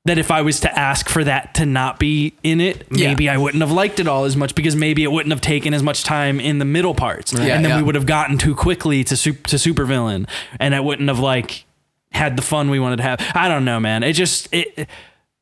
[0.07, 3.09] that if I was to ask for that to not be in it, Yeah.
[3.09, 5.75] maybe I wouldn't have liked it all as much because maybe it wouldn't have taken
[5.75, 7.77] as much time in the middle parts, Yeah, and then yeah.
[7.77, 10.27] we would have gotten too quickly to super, to supervillain,
[10.59, 11.65] and I wouldn't have like
[12.13, 13.21] had the fun we wanted to have.
[13.35, 14.03] I don't know, man.
[14.03, 14.89] It just it,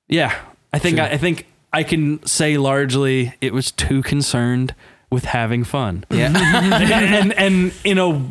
[0.09, 0.35] yeah.
[0.73, 4.75] I think I, I think I can say largely it was too concerned
[5.11, 6.33] with having fun, yeah.
[6.37, 8.23] and and in a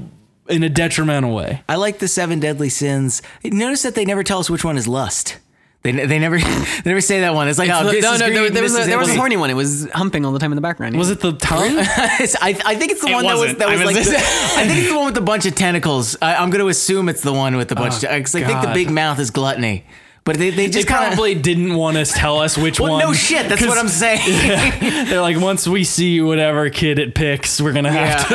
[0.50, 1.62] in a detrimental way.
[1.70, 3.22] I like the seven deadly sins.
[3.44, 5.38] Notice that they never tell us which one is lust.
[5.84, 7.48] They, they never they never say that one.
[7.48, 9.16] It's like oh, no, this no, is there, green, there was a, there was a
[9.16, 9.50] horny one.
[9.50, 10.98] It was humping all the time in the background.
[10.98, 11.62] Was it the tongue?
[11.80, 13.60] I, I think it's the It one that was wasn't.
[13.60, 14.04] that was I was like.
[14.06, 14.18] just- The,
[14.60, 16.18] I think it's the one with the bunch of tentacles.
[16.22, 18.04] I, I'm going to assume it's the one with the bunch.
[18.04, 19.86] Oh, of, 'cause I think the big mouth is gluttony,
[20.26, 21.13] but they they They just kind of.
[21.13, 22.90] probably didn't want us tell us which one.
[22.92, 23.08] Well, one.
[23.10, 23.48] no shit.
[23.48, 25.08] That's what I'm saying.
[25.08, 28.28] They're like, once we see whatever kid it picks, we're gonna have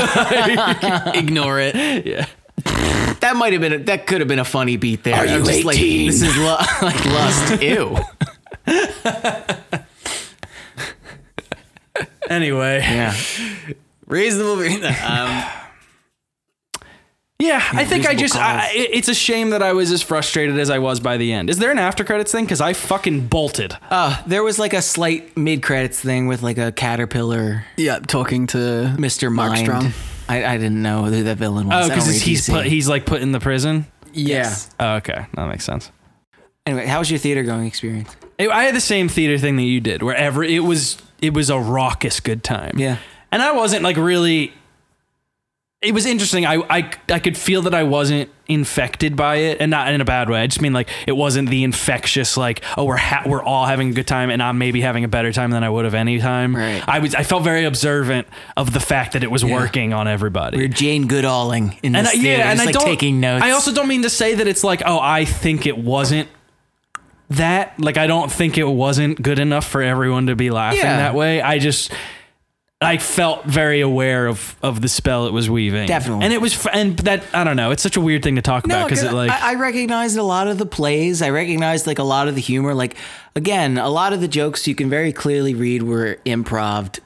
[1.12, 1.18] to.
[1.18, 2.06] Ignore it.
[2.06, 2.26] Yeah.
[2.64, 3.72] That might have been.
[3.72, 5.14] A, that could have been a funny beat there.
[5.16, 6.06] Are you I'm just like, 18?
[6.08, 6.44] this is lu-
[6.82, 7.62] like lust.
[7.62, 7.96] Ew.
[12.28, 12.78] Anyway.
[12.80, 13.14] Yeah.
[14.06, 14.74] Raise the movie.
[14.84, 15.44] Um,
[17.38, 18.36] Yeah, I think I just.
[18.36, 21.50] I, it's a shame that I was as frustrated as I was by the end.
[21.50, 22.44] Is there an after credits thing?
[22.44, 23.76] Because I fucking bolted.
[23.90, 28.46] Uh, there was like a slight mid credits thing with like a caterpillar, yeah, talking
[28.48, 29.32] to Mr.
[29.32, 29.66] Mark Mind.
[29.66, 29.92] Strong.
[30.28, 31.86] I, I didn't know who that villain was.
[31.86, 33.86] Oh, because he's put, he's like put in the prison.
[34.12, 34.70] Yes.
[34.80, 35.90] Oh, okay, that makes sense.
[36.66, 38.14] Anyway, how was your theater going experience?
[38.38, 41.50] I- I had the same theater thing that you did, wherever it was, it was
[41.50, 42.78] a raucous good time.
[42.78, 42.98] Yeah.
[43.30, 44.52] and I wasn't like really.
[45.82, 46.46] It was interesting.
[46.46, 50.04] I, I I could feel that I wasn't infected by it, and not in a
[50.04, 50.40] bad way.
[50.40, 53.90] I just mean like it wasn't the infectious like oh we're ha- we're all having
[53.90, 56.20] a good time, and I'm maybe having a better time than I would have any
[56.20, 56.54] time.
[56.54, 56.82] Right.
[56.86, 60.58] I was I felt very observant of the fact that it was working on everybody.
[60.58, 63.18] We're Jane Goodalling in this and I, theater, yeah, and just I like don't taking
[63.20, 63.44] notes.
[63.44, 66.28] I also don't mean to say that it's like, oh, I think it wasn't
[67.30, 67.80] that.
[67.80, 70.98] Like, I don't think it wasn't good enough for everyone to be laughing Yeah.
[70.98, 71.42] that way.
[71.42, 71.90] I just.
[72.84, 76.24] I felt very aware of of the spell it was weaving, Definitely.
[76.24, 77.70] and it was, and that I don't know.
[77.70, 80.22] It's such a weird thing to talk about because it like I, I recognized a
[80.22, 81.22] lot of the plays.
[81.22, 82.74] I recognized like a lot of the humor.
[82.74, 82.96] Like
[83.36, 86.98] again, a lot of the jokes you can very clearly read were improv.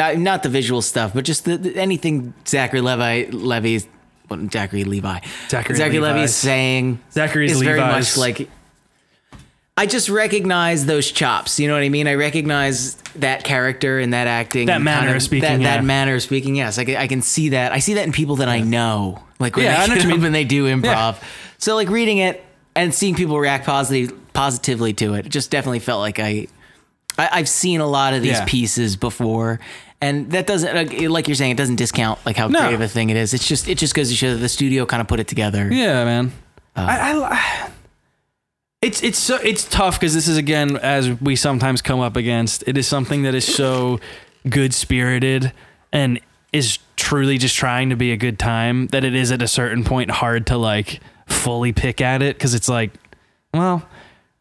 [0.00, 3.86] Uh, not the visual stuff, but just the, the- anything Zachary Levi Levy's
[4.28, 6.30] well, Zachary Levi Zachary Zachary Levi Levi's.
[6.30, 8.48] is saying Zachary's is very much like.
[9.76, 11.58] I just recognize those chops.
[11.58, 12.06] You know what I mean?
[12.06, 15.76] I recognize that character and that acting, That manner kind of speaking, That, yeah.
[15.76, 16.54] that manner of speaking.
[16.56, 17.72] Yes, I can, I can see that.
[17.72, 19.22] I see that in people that I know.
[19.38, 20.24] Like when Yeah, I they know what you mean.
[20.26, 21.22] and they do improv.
[21.58, 22.44] So like reading it
[22.76, 26.46] and seeing people react positively positively to it, it just definitely felt like I,
[27.18, 28.44] I I've seen a lot of these Yeah.
[28.46, 29.58] pieces before.
[30.02, 32.60] And that doesn't, uh, like- like you're saying, it doesn't discount like how No.
[32.60, 33.32] great of a thing it is.
[33.34, 35.68] It's just, it just goes to show that the studio kind of put it together.
[35.72, 36.32] Yeah, man.
[36.76, 37.70] Uh, I, I,
[38.82, 42.64] it's it's so it's tough because this is again as we sometimes come up against.
[42.66, 44.00] It is something that is so
[44.48, 45.52] good spirited
[45.92, 46.20] and
[46.52, 49.84] is truly just trying to be a good time that it is at a certain
[49.84, 52.90] point hard to like fully pick at it because it's like,
[53.54, 53.86] well,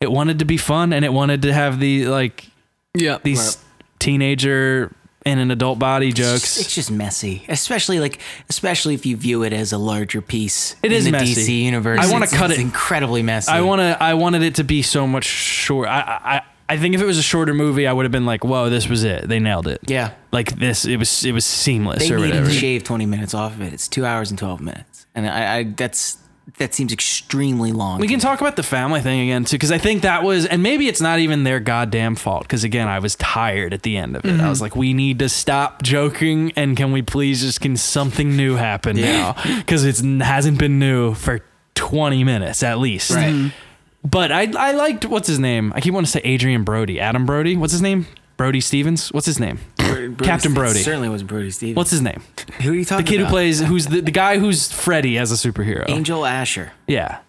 [0.02, 2.48] it wanted to be fun and it wanted to have the like
[2.96, 3.20] Yeah.
[3.24, 3.58] these
[4.00, 4.92] teenager
[5.26, 6.42] in an adult body It's jokes.
[6.42, 10.76] just, it's just messy, especially like especially if you view it as a larger piece.
[10.84, 11.42] It in is the messy.
[11.42, 12.00] DC universe.
[12.00, 13.52] I wanna cut it's it- incredibly messy.
[13.52, 13.98] I want to.
[14.02, 15.88] I wanted it to be so much short.
[15.90, 18.44] I, I I think if it was a shorter movie, I would have been like,
[18.46, 19.28] "Whoa, this was it.
[19.28, 22.50] They nailed it." Yeah, Like this, it was it was seamless they or needed whatever.
[22.50, 23.74] to shave twenty minutes off of it.
[23.74, 26.18] It's two hours and twelve minutes, and I, I that's
[26.58, 28.00] that seems extremely long.
[28.00, 28.22] We can me.
[28.22, 31.02] talk about the family thing again too, because I think that was, and maybe it's
[31.02, 32.44] not even their goddamn fault.
[32.44, 34.40] Because again, I was tired at the end of it.
[34.40, 34.64] I was mm-hmm.
[34.64, 38.96] like, we need to stop joking, and can we please just can something new happen
[38.96, 39.36] now?
[39.62, 41.42] Because it hasn't been new for
[41.76, 43.12] twenty minutes at least.
[43.12, 43.34] Right.
[43.34, 44.08] Mm-hmm.
[44.08, 45.72] But I I liked what's his name?
[45.76, 47.56] I keep wanting to say Adrien Brody, Adam Brody.
[47.56, 48.08] What's his name?
[48.42, 49.14] Brody Stevens.
[49.14, 49.60] What's his name?
[49.78, 50.80] Brody Captain It Brody.
[50.80, 51.78] certainly wasn't Brody Stevens.
[51.78, 52.24] What's his name?
[52.62, 53.06] who are you talking?
[53.06, 55.88] The kid who plays who's the, the guy who's Freddy as a superhero.
[55.88, 56.72] Angel Asher.
[56.88, 57.20] Yeah.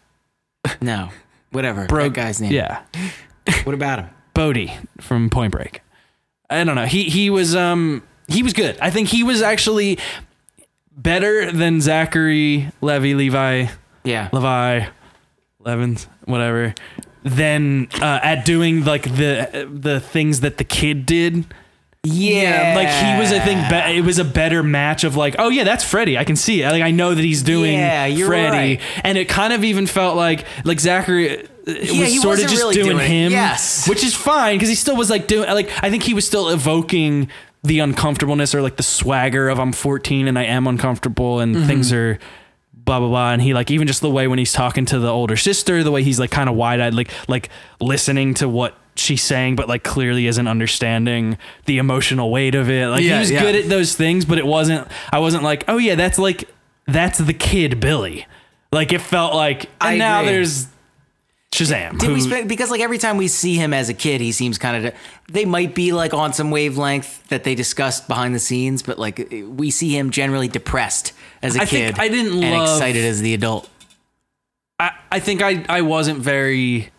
[0.81, 1.11] No,
[1.51, 1.85] whatever.
[1.87, 2.53] Bro that guy's name.
[2.53, 2.81] Yeah.
[3.65, 4.11] What about him?
[4.33, 4.73] Bodhi
[5.03, 5.83] from Point Break.
[6.49, 6.87] I don't know.
[6.87, 8.79] He he was um he was good.
[8.81, 9.99] I think he was actually
[10.97, 13.67] better than Zachary Levy Levi
[14.03, 14.31] Yeah.
[14.33, 14.87] Levi
[15.59, 16.75] Levins whatever
[17.25, 21.45] than uh, at doing like the the things that the kid did.
[22.05, 22.73] Yeah.
[22.75, 23.33] like he was.
[23.33, 26.19] I think be- it was a better match of like, oh yeah, that's Freddy.
[26.19, 26.67] I can see it.
[26.71, 28.81] Like I know that he's doing Yeah, you're Freddy, right.
[29.05, 31.39] and it kind of even felt like like Zachary.
[31.39, 33.09] uh, It Yeah, was he sort of wasn't just really doing, doing it.
[33.09, 33.89] him, Yes.
[33.89, 36.49] which is fine because he still was like doing like I think he was still
[36.49, 37.29] evoking
[37.63, 41.67] the uncomfortableness or like the swagger of I'm 14 and I am uncomfortable and Mm-hmm.
[41.69, 42.19] things are
[42.85, 45.09] blah blah blah and he like even just the way when he's talking to the
[45.09, 47.49] older sister the way he's like kind of wide-eyed like like
[47.81, 52.89] listening to what she's saying but like clearly isn't understanding the emotional weight of it
[52.89, 53.41] like he was yeah.
[53.41, 56.49] good at those things but it wasn't I wasn't like oh yeah that's like
[56.87, 58.27] that's the kid Billy
[58.73, 60.33] like it felt like and I now agree.
[60.33, 60.67] there's
[61.53, 64.21] Shazam Did we who- spend because like every time we see him as a kid,
[64.23, 64.95] he seems kind of
[65.31, 69.29] they might be like on some wavelength that they discussed behind the scenes, but like
[69.49, 72.03] we see him generally depressed as a I think kid.
[72.03, 73.69] I didn't and love- excited as the adult.
[74.81, 76.91] I, I think I, I wasn't very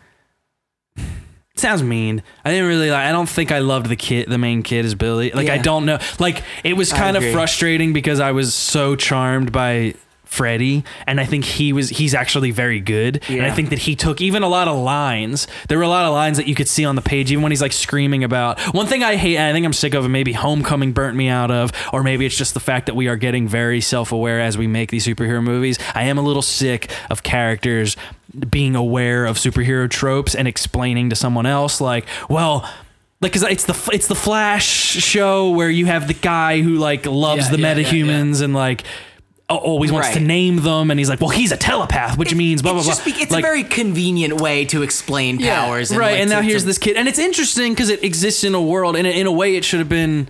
[1.56, 2.22] sounds mean.
[2.44, 3.04] I didn't really like.
[3.06, 5.32] I don't think I loved the kid, the main kid as Billy.
[5.32, 5.98] Like I don't know.
[6.20, 9.94] Like it was kind of frustrating because I was so charmed by
[10.34, 11.90] Freddy, and I think he was.
[11.90, 15.46] He's actually very good, and I think that he took even a lot of lines.
[15.68, 17.52] There were a lot of lines that you could see on the page, even when
[17.52, 18.58] he's like screaming about.
[18.74, 21.28] One thing I hate, and I think I'm sick of, and maybe Homecoming burnt me
[21.28, 24.58] out of, or maybe it's just the fact that we are getting very self-aware as
[24.58, 25.78] we make these superhero movies.
[25.94, 27.96] I am a little sick of characters
[28.50, 32.68] being aware of superhero tropes and explaining to someone else like, well.
[33.20, 37.06] Like, cause it's the it's the Flash show where you have the guy who like
[37.06, 38.84] loves Yeah, the yeah, yeah, metahumans and like
[39.48, 42.72] always wants to name them, and he's like, well, he's a telepath, which means blah
[42.72, 42.90] blah blah.
[42.92, 45.90] just it's Like, a very convenient way to explain Yeah, powers.
[45.90, 46.12] right.
[46.12, 48.62] like, and now to- here's this kid, and it's interesting because it exists in a
[48.62, 50.28] world, and in a way, it should have been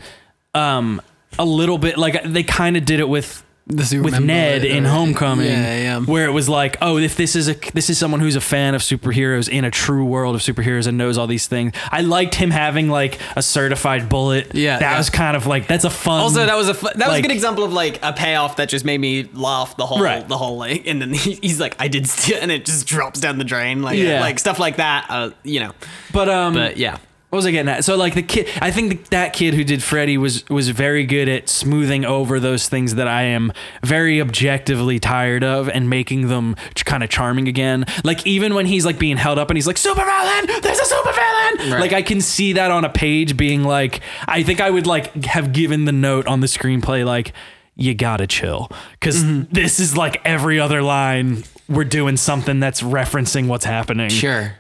[0.55, 1.01] um
[1.39, 3.44] a little bit like they kind of did it with.
[3.67, 6.01] The with Ned bullet, in or- Homecoming, Yeah, yeah.
[6.01, 8.75] where it was like, oh, if this is a this is someone who's a fan
[8.75, 11.73] of superheroes in a true world of superheroes and knows all these things.
[11.91, 14.55] I liked him having like a certified bullet.
[14.55, 14.99] Yeah, that yeah.
[14.99, 16.21] was kind of like that's a fun.
[16.21, 18.69] Also, that was a fu- that was a good example of like a payoff that
[18.69, 20.29] just made me laugh the whole Right.
[20.29, 23.39] the whole like, and then he's like, I did steal, and it just drops down
[23.39, 24.21] the drain, like Yeah.
[24.21, 25.07] like stuff like that.
[25.09, 25.73] Uh, you know,
[26.13, 26.99] but um, but yeah,
[27.35, 27.85] What was I getting at?
[27.85, 31.29] So like the kid, I think that kid who did Freddy was was very good
[31.29, 36.55] at smoothing over those things that I am very objectively tired of and making them
[36.85, 37.87] kind of charming again.
[38.05, 40.85] Like even when he's like being held up and he's like super villain, there's a
[40.85, 41.73] supervillain.
[41.73, 41.81] Right.
[41.81, 45.25] Like I can see that on a page being like, I think I would like
[45.25, 47.33] have given the note on the screenplay like.
[47.77, 49.53] You gotta chill, because mm-hmm.
[49.53, 51.43] this is like every other line.
[51.69, 54.11] We're doing something that's referencing what's happening.
[54.11, 54.55] sure.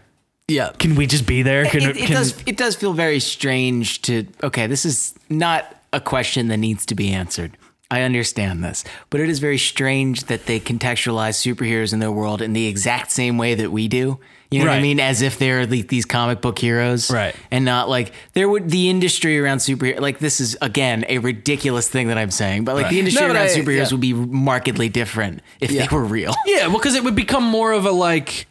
[0.49, 0.72] Yeah.
[0.78, 1.64] Can we just be there?
[1.66, 5.74] Can, it, it can- does it does feel very strange to okay this is not
[5.92, 7.57] a question that needs to be answered
[7.90, 12.42] i understand this but it is very strange that they contextualize superheroes in their world
[12.42, 14.18] in the exact same way that we do
[14.51, 14.82] you know what i Right.
[14.82, 17.36] mean as if they're like these comic book heroes Right.
[17.53, 21.88] and not like there would the industry around superhero like this is again a ridiculous
[21.88, 23.92] thing that i'm saying but like the industry No, around I- superheroes yeah.
[23.92, 25.86] would be markedly different if Yeah.
[25.86, 28.47] they were real Yeah, well, because it would become more of a like,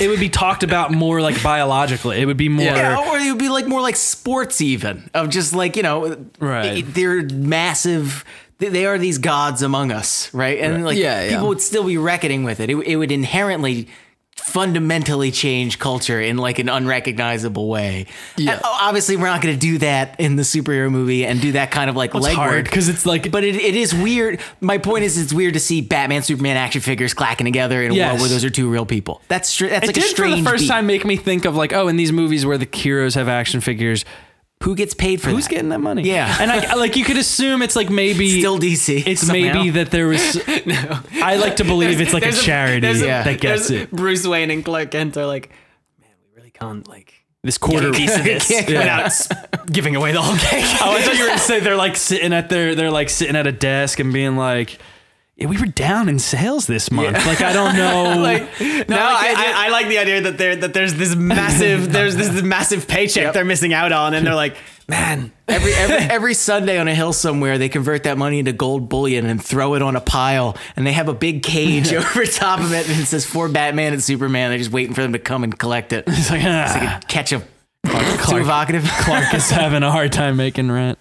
[0.00, 2.20] it would be talked about more like biologically.
[2.20, 2.64] It would be more.
[2.64, 6.16] Yeah, or it would be like more like sports, even of just like you know,
[6.38, 6.84] Right.
[6.86, 8.24] They're massive.
[8.58, 10.58] they- They are these gods among us, right?
[10.60, 11.30] And like Yeah, yeah.
[11.30, 12.70] people would still be reckoning with it.
[12.70, 12.76] it.
[12.86, 13.88] It would inherently,
[14.36, 18.06] fundamentally change culture in like an unrecognizable way.
[18.36, 18.52] Yeah.
[18.52, 21.52] And, oh, obviously, we're not going to do that in the superhero movie and do
[21.52, 24.40] that kind of like hard legwork because it's like, but it, it is weird.
[24.60, 27.94] My point is, it's weird to see Batman, Superman action figures clacking together in a
[27.94, 28.10] Yes.
[28.10, 29.20] world where those are two real people.
[29.28, 30.68] That's str- that's it like a did for the first beat.
[30.68, 33.60] time make me think of like, oh, in these movies where the heroes have action
[33.60, 34.04] figures,
[34.66, 35.50] Who gets paid for who's that?
[35.50, 36.02] getting that money?
[36.02, 36.36] Yeah.
[36.40, 39.06] and I like you could assume it's like maybe Still DC.
[39.06, 39.54] It's somehow.
[39.62, 40.36] maybe that there was.
[40.66, 40.98] no.
[41.22, 43.22] I like to believe it's like a There's charity there's Yeah.
[43.22, 43.90] that gets there's it.
[43.92, 45.50] Bruce Wayne and Clark Kent are like,
[46.00, 47.14] man, we really can't like
[47.44, 49.28] This quarter piece of this without s-
[49.70, 50.64] giving away the whole cake.
[50.82, 53.36] Oh, I thought you were gonna say they're like sitting at their they're like sitting
[53.36, 54.78] at a desk and being like,
[55.36, 57.26] yeah, we were down in sales this month.
[57.26, 58.18] Like I don't know.
[58.20, 58.42] like
[58.88, 62.42] no, I, I, I like the idea that there that there's this massive there's this
[62.42, 64.56] massive paycheck they're missing out on, and they're like,
[64.88, 68.88] man, every, every every Sunday on a hill somewhere, they convert that money into gold
[68.88, 72.60] bullion and throw it on a pile, and they have a big cage over top
[72.60, 74.50] of it, and it says for Batman and Superman.
[74.50, 76.04] They're just waiting for them to come and collect it.
[76.06, 78.84] it's like, ah, Catch a too evocative.
[79.02, 80.98] Clark is having a hard time making rent.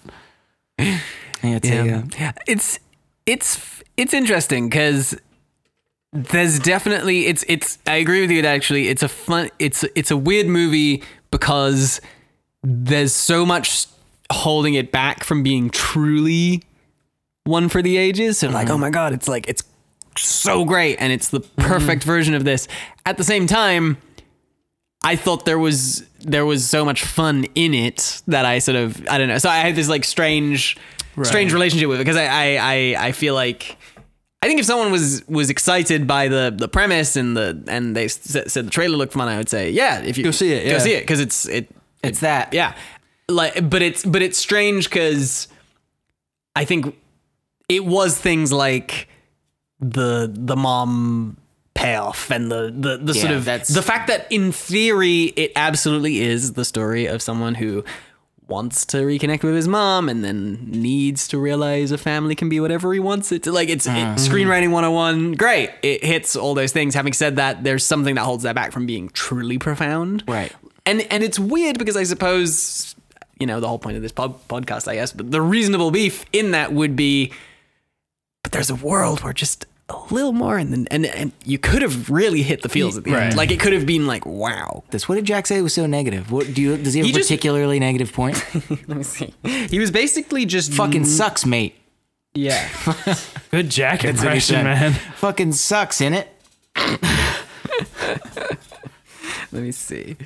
[0.77, 0.99] Yeah,
[1.41, 1.93] it's a,
[2.25, 2.79] uh, it's
[3.25, 5.19] it's it's interesting because
[6.13, 10.11] there's definitely it's it's I agree with you that actually it's a fun it's it's
[10.11, 11.99] a weird movie because
[12.63, 13.87] there's so much
[14.31, 16.63] holding it back from being truly
[17.43, 18.39] one for the ages.
[18.39, 18.75] So like, mm-hmm.
[18.75, 19.63] oh my god, it's like it's
[20.17, 22.09] so great and it's the perfect mm-hmm.
[22.09, 22.67] version of this.
[23.05, 23.97] At the same time,
[25.05, 29.07] I thought there was there was so much fun in it that I sort of
[29.07, 29.37] I don't know.
[29.37, 30.77] So I had this like strange
[31.23, 33.77] strange relationship with it because I, I I I feel like
[34.41, 38.07] I think if someone was was excited by the the premise and the and they
[38.07, 40.71] said the trailer looked fun, I would say yeah, if you Go see it, go
[40.71, 40.79] yeah.
[40.79, 41.69] see it because it's it
[42.03, 42.53] it's that.
[42.53, 42.73] yeah
[43.29, 45.47] like but it's but it's strange because
[46.55, 46.95] i think
[47.67, 49.07] it was things like
[49.79, 51.35] the the mom
[51.75, 56.21] payoff and the the, the sort of that's- the fact that in theory it absolutely
[56.21, 57.83] is the story of someone who
[58.47, 62.59] wants to reconnect with his mom and then needs to realize a family can be
[62.59, 64.15] whatever he wants it to like it's it, mm-hmm.
[64.15, 66.93] screenwriting 101 great it hits all those things.
[66.93, 70.23] Having said that there's something that holds that back from being truly profound.
[70.27, 70.53] Right.
[70.85, 72.95] and and it's weird because I suppose
[73.39, 76.23] you know the whole point of this pod- podcast, I guess, but the reasonable beef
[76.31, 77.33] in that would be,
[78.43, 81.81] but there's a world where just a little more, and then and, and you could
[81.83, 83.23] have really hit the feels at the Right.
[83.27, 83.35] end.
[83.37, 84.83] Like it could have been like, wow.
[84.89, 85.07] This.
[85.07, 86.31] What did Jack say was so negative?
[86.31, 86.77] What do you?
[86.77, 88.43] Does he have He a just- particularly negative point?
[88.87, 89.33] Let me see.
[89.43, 91.75] He was basically just Fucking sucks, mate.
[92.33, 92.67] yeah.
[93.51, 94.63] Good Jack what he impression, said.
[94.63, 94.93] man.
[95.17, 96.27] Fucking sucks, in it.
[99.51, 100.17] Let me see.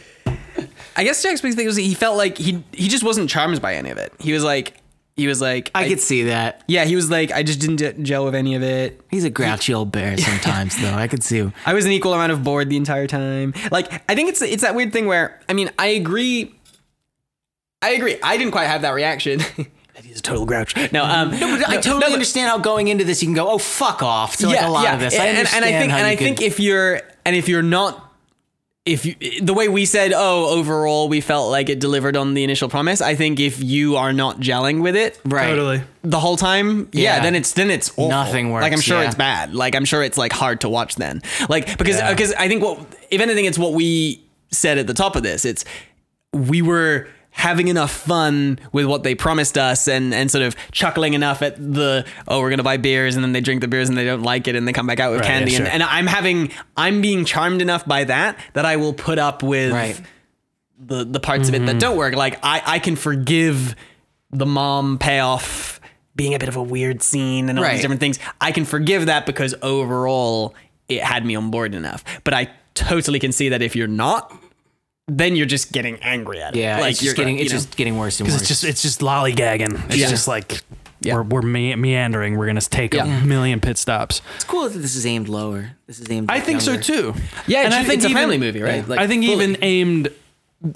[0.96, 3.76] I guess Jack's big thing was he felt like he he just wasn't charmed by
[3.76, 4.12] any of it.
[4.20, 4.79] He was like
[5.20, 6.64] he was like I could see that.
[6.68, 9.00] yeah he was like I just didn't ge- gel with any of it.
[9.12, 10.94] He's a grouchy old bear sometimes, though.
[10.94, 11.52] I could see.
[11.66, 13.54] I was an equal amount of bored the entire time.
[13.72, 16.56] Like I think it's it's that weird thing where I mean I agree.
[17.82, 18.18] I agree.
[18.24, 19.40] I didn't quite have that reaction.
[20.02, 20.76] He's a total grouch.
[20.92, 23.28] No, um, No, but I no, totally no, but- understand how going into this you
[23.28, 25.14] can go, oh fuck off to like a lot of this.
[25.20, 28.09] I and, understand and I think and I think if you're and if you're not
[28.86, 32.44] if you, the way we said oh overall we felt like it delivered on the
[32.44, 35.48] initial promise I think if you are not gelling with it right.
[35.48, 35.84] Totally.
[36.02, 37.20] the whole time yeah, Yeah.
[37.24, 38.10] then it's then it's awful.
[38.10, 39.08] Nothing works, like I'm sure yeah.
[39.08, 42.10] it's bad like I'm sure it's like hard to watch then like because Yeah.
[42.12, 42.80] because I think what
[43.12, 45.66] if anything it's what we said at the top of this it's
[46.34, 51.14] we were having enough fun with what they promised us and and sort of chuckling
[51.14, 53.98] enough at the oh we're gonna buy beers and then they drink the beers and
[53.98, 55.74] they don't like it and they come back out with Right, candy yeah, and, sure.
[55.74, 59.72] and I'm having I'm being charmed enough by that that I will put up with
[59.72, 60.00] Right.
[60.80, 61.66] the the parts of it Mm-hmm.
[61.68, 63.76] that don't work like I I can forgive
[64.32, 65.80] the mom payoff
[66.16, 67.74] being a bit of a weird scene and all Right.
[67.74, 70.56] these different things I can forgive that because overall
[70.90, 74.34] it had me on board enough but I totally can see that if you're not
[75.10, 76.60] then you're just getting angry at it.
[76.60, 77.58] Yeah, like it's you're just getting you it's know.
[77.58, 78.40] just getting worse and worse.
[78.40, 79.86] It's just it's just lollygagging.
[79.88, 80.10] It's Yeah.
[80.10, 80.62] just like
[81.02, 81.16] Yeah.
[81.16, 82.38] we're we're me- meandering.
[82.38, 83.06] We're gonna take Yeah.
[83.06, 84.22] a million pit stops.
[84.36, 85.72] it's cool that this is aimed lower.
[85.88, 86.30] This is aimed.
[86.32, 87.14] I at think so too.
[87.48, 88.88] Yeah, and it's, I think it's a even- family movie, right?
[88.88, 89.36] Like, I think fully.
[89.46, 90.10] even aimed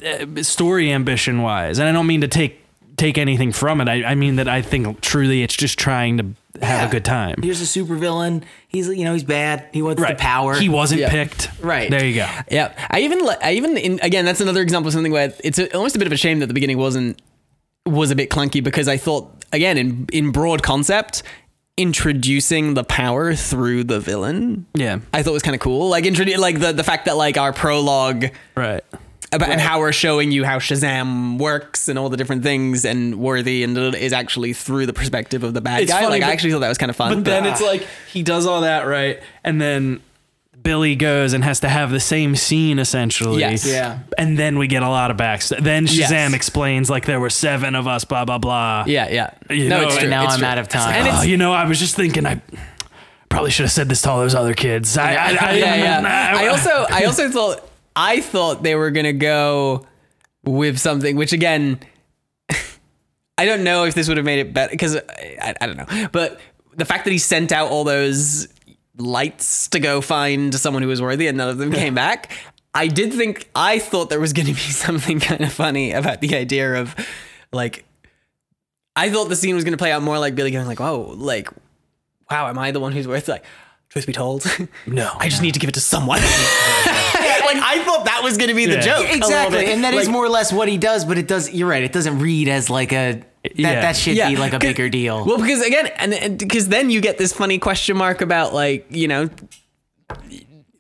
[0.06, 2.63] uh, story ambition wise, and I don't mean to take
[2.98, 3.88] take anything from it.
[3.90, 6.24] I, I mean that I think truly it's just trying to
[6.62, 6.88] have Yeah.
[6.88, 7.36] a good time.
[7.42, 8.44] Here's a supervillain.
[8.68, 9.68] He's you know he's bad.
[9.74, 10.54] He wants the power.
[10.56, 11.10] He wasn't Yeah.
[11.10, 11.50] picked.
[11.62, 11.90] Right.
[11.90, 12.28] There you go.
[12.52, 15.58] Yeah, I even li- I even in, again that's another example of something where it's
[15.60, 17.20] a, almost a bit of a shame that the beginning wasn't
[17.86, 21.24] was a bit clunky because I thought again in in broad concept
[21.76, 25.00] introducing the power through the villain Yeah.
[25.12, 27.52] I thought was kind of cool like introduce like the the fact that like our
[27.52, 28.84] prologue Right.
[29.34, 33.20] About, and how we're showing you how Shazam works and all the different things and
[33.20, 36.32] Worthy and is actually through the perspective of the bad It's guy funny, like I
[36.32, 38.84] actually thought that was kind of fun But then it's like he does all that
[38.88, 40.02] right, and then
[40.62, 43.42] Billy goes and has to have the same scene essentially.
[43.42, 43.66] Yes.
[43.68, 44.00] Yeah.
[44.18, 45.60] And then we get a lot of backstory.
[45.62, 46.34] Then Shazam Yes.
[46.34, 48.86] explains like there were seven of us, blah blah blah.
[48.88, 50.48] yeah yeah You no know, it's and true now it's I'm true.
[50.48, 50.94] out of time.
[50.94, 52.42] and Oh, it's you know, I was just thinking I
[53.28, 54.98] probably should have said this to all those other kids.
[54.98, 56.34] I, I, I, yeah, yeah.
[56.38, 59.86] I also, I also thought, I thought they were gonna go
[60.44, 61.80] with something, which again,
[63.38, 66.08] I don't know if this would have made it better because I, I don't know,
[66.12, 66.40] but
[66.76, 68.48] the fact that he sent out all those
[68.98, 72.32] lights to go find someone who was worthy and none of them came back.
[72.76, 76.22] I did think I thought there was going to be something kind of funny about
[76.22, 76.96] the idea of
[77.52, 77.86] like
[78.96, 81.14] I thought the scene was going to play out more like Billy going like, "Oh,
[81.16, 81.50] like
[82.30, 83.44] wow, am I the one who's worth like
[83.90, 84.46] truth be told,
[84.88, 85.12] No.
[85.18, 86.20] I just need to give it to someone."
[87.54, 88.82] Like I thought that was going to be the Yeah.
[88.82, 89.08] joke.
[89.16, 91.06] Exactly, and that is Like, more or less what he does.
[91.06, 91.52] But it does.
[91.52, 91.84] You're right.
[91.84, 93.56] It doesn't read as like a that.
[93.56, 93.82] Yeah.
[93.82, 95.26] That should be like a bigger deal.
[95.26, 99.08] Well, because again, and because then you get this funny question mark about like you
[99.08, 99.30] know,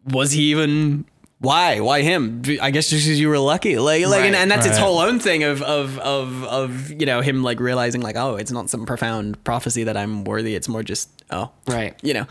[0.05, 1.05] was he even
[1.39, 2.41] why why him?
[2.61, 4.41] I guess just because you were lucky, like like, and, Right.
[4.41, 8.01] and that's its whole own thing of of of of you know him like realizing
[8.01, 10.55] like oh it's not some profound prophecy that I'm worthy.
[10.55, 11.95] It's more just oh Right.
[12.01, 12.25] you know.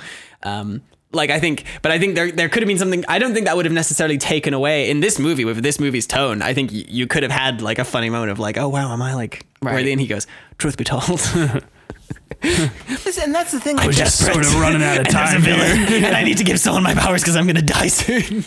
[0.44, 0.82] Um,
[1.12, 3.04] like I think, but I think there there could have been something.
[3.08, 6.06] I don't think that would have necessarily taken away in this movie with this movie's
[6.06, 6.42] tone.
[6.42, 8.92] I think y- you could have had like a funny moment of like, oh wow,
[8.92, 9.74] am I like Right.
[9.74, 9.92] worthy?
[9.92, 10.26] And he goes,
[10.58, 11.02] truth be told,
[12.42, 13.78] and that's the thing.
[13.78, 15.54] I was just sort of running out of time here.
[16.04, 18.44] and I need to give someone my powers because I'm gonna die soon.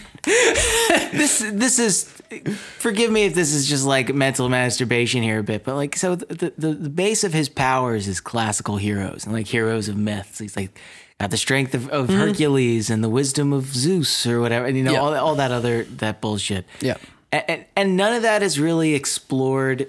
[1.14, 2.12] this this is
[2.80, 6.16] forgive me if this is just like mental masturbation here a bit but like so
[6.16, 10.40] the, the the base of his powers is classical heroes and like heroes of myths
[10.40, 10.78] he's like
[11.20, 12.20] got the strength of, of mm-hmm.
[12.20, 15.00] hercules and the wisdom of zeus or whatever and you know Yeah.
[15.00, 16.98] all, all that other that bullshit Yeah.
[17.32, 19.88] and, and, and none of that is really explored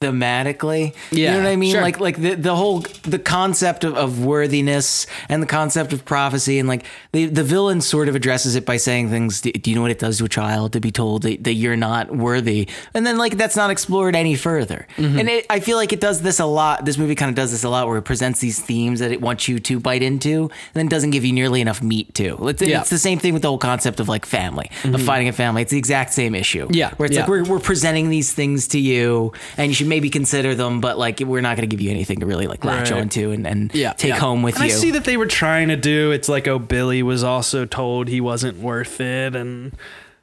[0.00, 1.82] thematically you know what i mean sure.
[1.82, 6.60] like like the, the whole the concept of, of worthiness and the concept of prophecy
[6.60, 9.74] and like the the villain sort of addresses it by saying things do, do you
[9.74, 12.68] know what it does to a child to be told that, that you're not worthy
[12.94, 15.18] and then like that's not explored any further Mm-hmm.
[15.18, 17.50] and it, i feel like it does this a lot this movie kind of does
[17.50, 20.42] this a lot where it presents these themes that it wants you to bite into
[20.44, 22.68] and then doesn't give you nearly enough meat to it's, Yeah.
[22.68, 22.80] Mm-hmm.
[22.82, 25.62] it's the same thing with the whole concept of like family of finding a family
[25.62, 27.22] it's the exact same issue Yeah, where it's yeah.
[27.22, 30.98] like we're, we're presenting these things to you and you should maybe consider them, but
[30.98, 33.00] like we're not going to give you anything to really like latch Right.
[33.00, 34.18] onto and, and Yeah, take yeah.
[34.18, 36.10] home with And I see that they were trying to do.
[36.12, 39.72] It's like, oh, Billy was also told he wasn't worth it, and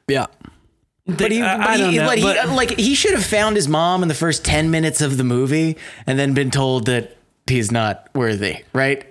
[0.08, 0.26] Yeah.
[1.06, 3.56] but he, I- I he- don't know, but he- but- like he should have found
[3.56, 7.16] his mom in the first ten minutes of the movie, and then been told that
[7.46, 9.04] he's not worthy, right?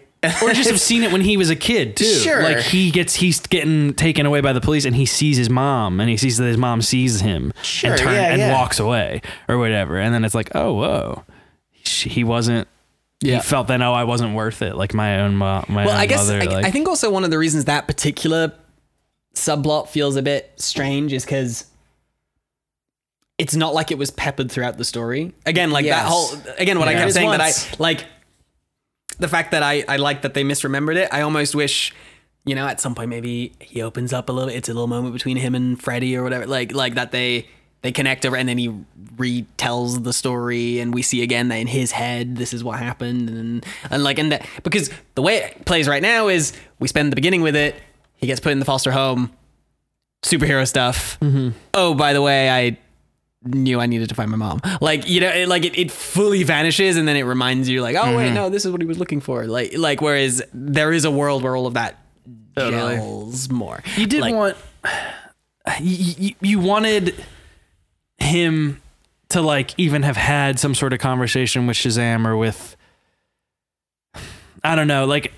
[0.44, 2.06] Or just have seen it when he was a kid too.
[2.06, 2.42] Sure.
[2.44, 6.00] Like he gets he's getting taken away by the police and he sees his mom
[6.00, 8.54] and he sees that his mom sees him Sure, and turn yeah, and yeah.
[8.54, 9.98] walks away or whatever.
[10.00, 11.24] And then it's like, oh whoa.
[11.74, 12.68] He wasn't
[13.22, 13.36] Yeah.
[13.38, 16.00] he felt that oh I wasn't worth it like my own mom my Well, own
[16.02, 16.42] I guess mother.
[16.42, 18.54] I, like, I think also one of the reasons that particular
[19.36, 21.66] subplot feels a bit strange is because
[23.38, 25.34] it's not like it was peppered throughout the story.
[25.46, 26.02] Again, like Yes.
[26.04, 28.06] that whole again what I kept saying that I like
[29.20, 31.10] the fact that I I like that they misremembered it.
[31.12, 31.94] I almost wish
[32.46, 34.50] you know at some point maybe he opens up a little.
[34.50, 36.46] It's a little moment between him and Freddy or whatever.
[36.46, 37.48] Like like that they.
[37.82, 38.74] They connect over, and then he
[39.16, 43.30] retells the story, and we see again that in his head, this is what happened,
[43.30, 47.12] and and like, and that because the way it plays right now is we spend
[47.12, 47.76] the beginning with it.
[48.16, 49.32] He gets put in the foster home,
[50.24, 51.20] superhero stuff.
[51.20, 51.50] Mm-hmm.
[51.76, 52.80] Oh, by the way, I
[53.46, 54.62] knew I needed to find my mom.
[54.82, 57.96] Like you know, it, like it, it fully vanishes, and then it reminds you, like,
[57.96, 58.36] oh wait, mm-hmm.
[58.36, 59.46] no, this is what he was looking for.
[59.46, 62.00] Like like whereas there is a world where all of that
[62.56, 62.96] Totally.
[62.96, 63.84] gels more.
[63.98, 64.58] You did Like, want
[65.80, 67.16] you, you, you wanted
[68.18, 68.82] him
[69.30, 72.76] to like even have had some sort of conversation with Shazam or with
[74.64, 75.34] I don't know, like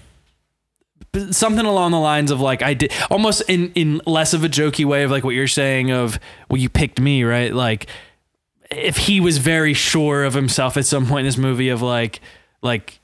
[1.31, 4.85] something along the lines of like I did almost in in less of a jokey
[4.85, 7.53] way of like what you're saying of well you picked me, right?
[7.53, 7.87] Like
[8.71, 12.19] if he was very sure of himself at some point in this movie of like
[12.61, 12.99] like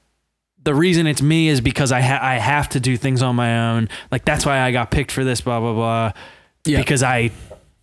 [0.64, 3.72] the reason it's me is because I ha- I have to do things on my
[3.72, 3.90] own.
[4.12, 5.42] Like that's why I got picked for this.
[5.42, 6.12] Blah blah blah.
[6.66, 6.78] Yeah.
[6.80, 7.32] Because I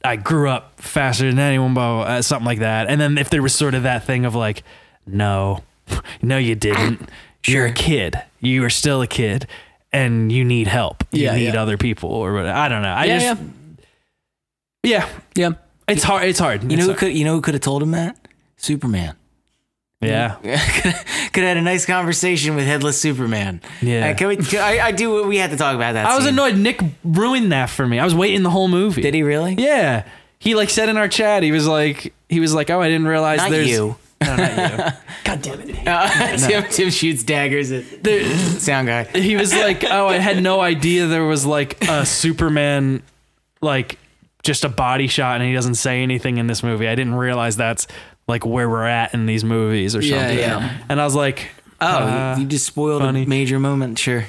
[0.04, 1.74] I grew up faster than anyone.
[1.74, 2.88] Blah, blah, blah something like that.
[2.88, 4.62] And then if there was sort of that thing of like,
[5.06, 5.62] no,
[6.22, 7.08] no, you didn't.
[7.46, 8.20] You're a kid.
[8.40, 9.46] You are still a kid,
[9.92, 11.04] and you need help.
[11.12, 11.62] You Yeah, need yeah.
[11.62, 12.56] other people or whatever.
[12.56, 12.88] I don't know.
[12.88, 13.42] I Yeah, just
[14.82, 15.08] yeah.
[15.34, 15.50] yeah.
[15.88, 16.24] It's hard.
[16.24, 16.62] It's hard.
[16.62, 16.98] you It's know who hard.
[16.98, 18.16] could you know who could have told him that?
[18.56, 19.16] Superman.
[20.00, 20.36] yeah.
[21.32, 23.60] could have had a nice conversation with headless Superman.
[23.82, 24.10] Yeah.
[24.10, 24.36] Uh, can we?
[24.36, 25.26] can- I, I do.
[25.26, 26.06] We had to talk about that.
[26.06, 26.56] I was annoyed.
[26.56, 27.98] Nick ruined that for me.
[27.98, 29.02] I was waiting the whole movie.
[29.02, 29.54] Did he really?
[29.58, 30.06] Yeah.
[30.38, 33.08] He like said in our chat, he was like, he was like, oh, I didn't
[33.08, 33.96] realize Not there's you.
[34.22, 34.76] No, not you.
[35.24, 35.86] God damn it.
[35.88, 38.24] Uh, Tim, Tim shoots daggers at There-
[38.58, 39.04] sound guy.
[39.04, 43.02] he was like, oh, I had no idea there was like a Superman,
[43.62, 43.98] like
[44.42, 46.88] just a body shot, and he doesn't say anything in this movie.
[46.88, 47.86] I didn't realize that's
[48.28, 50.38] like where we're at in these movies or Yeah, something.
[50.38, 50.78] yeah.
[50.88, 51.48] And I was like,
[51.80, 53.22] Oh, uh, you just spoiled funny.
[53.22, 53.98] a major moment.
[53.98, 54.24] Sure.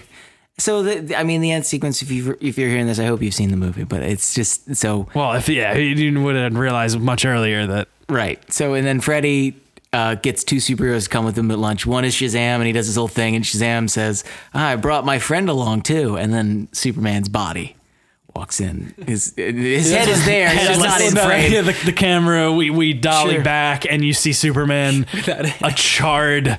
[0.57, 2.01] So the, the- I mean, the end sequence.
[2.01, 3.83] If you if you're hearing this, I hope you've seen the movie.
[3.83, 8.39] But it's just so well, if yeah, he would have realized much earlier that right.
[8.53, 9.55] So and then Freddy
[9.93, 11.85] uh, gets two superheroes to come with him at lunch.
[11.85, 13.35] One is Shazam, and he does his whole thing.
[13.35, 14.23] And Shazam says,
[14.53, 17.75] ah, "I brought my friend along too." And then Superman's body
[18.33, 18.93] walks in.
[19.05, 20.53] His his head is there.
[20.53, 21.51] Just not in frame.
[21.51, 23.43] yeah, the, the camera, we, we dolly Sure.
[23.43, 25.05] back and you see Superman,
[25.61, 26.57] a charred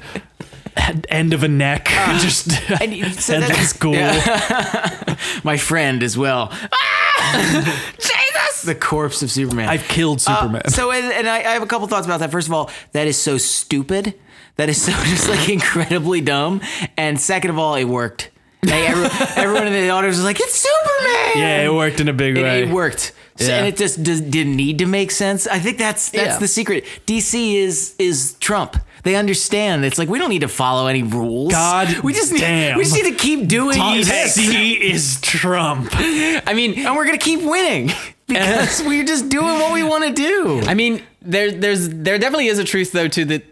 [1.08, 1.86] end of a neck,
[2.20, 2.48] just
[2.80, 3.92] And you- so and that's- that's cool.
[5.44, 6.48] my friend as well.
[6.72, 7.90] Ah!
[7.98, 8.62] Jesus!
[8.62, 9.68] The corpse of Superman.
[9.68, 10.62] I've killed Superman.
[10.64, 12.30] Uh, so, and, and I, I have a couple thoughts about that.
[12.30, 14.14] First of all, that is so stupid.
[14.56, 16.60] That is so just like incredibly dumb.
[16.96, 18.30] And second of all, it worked.
[18.64, 19.08] Like, every,
[19.42, 22.42] everyone in the audience was like, "It's Superman!" yeah, it worked in a big It,
[22.42, 22.62] way.
[22.62, 23.12] it worked.
[23.36, 23.56] So- Yeah.
[23.58, 25.46] and it just does, didn't need to make sense.
[25.48, 26.38] I think that's that's Yeah.
[26.38, 26.84] the secret.
[27.06, 28.76] DC is is Trump.
[29.02, 29.84] They understand.
[29.84, 31.52] It's like we don't need to follow any rules.
[31.52, 32.78] God we just need, damn.
[32.78, 35.88] we just need to keep doing this, DC is Trump.
[35.92, 37.90] I mean, and we're gonna keep winning
[38.26, 40.60] because we're just doing what we want to do.
[40.66, 43.44] I mean, there, there's, there definitely is a truth though to that.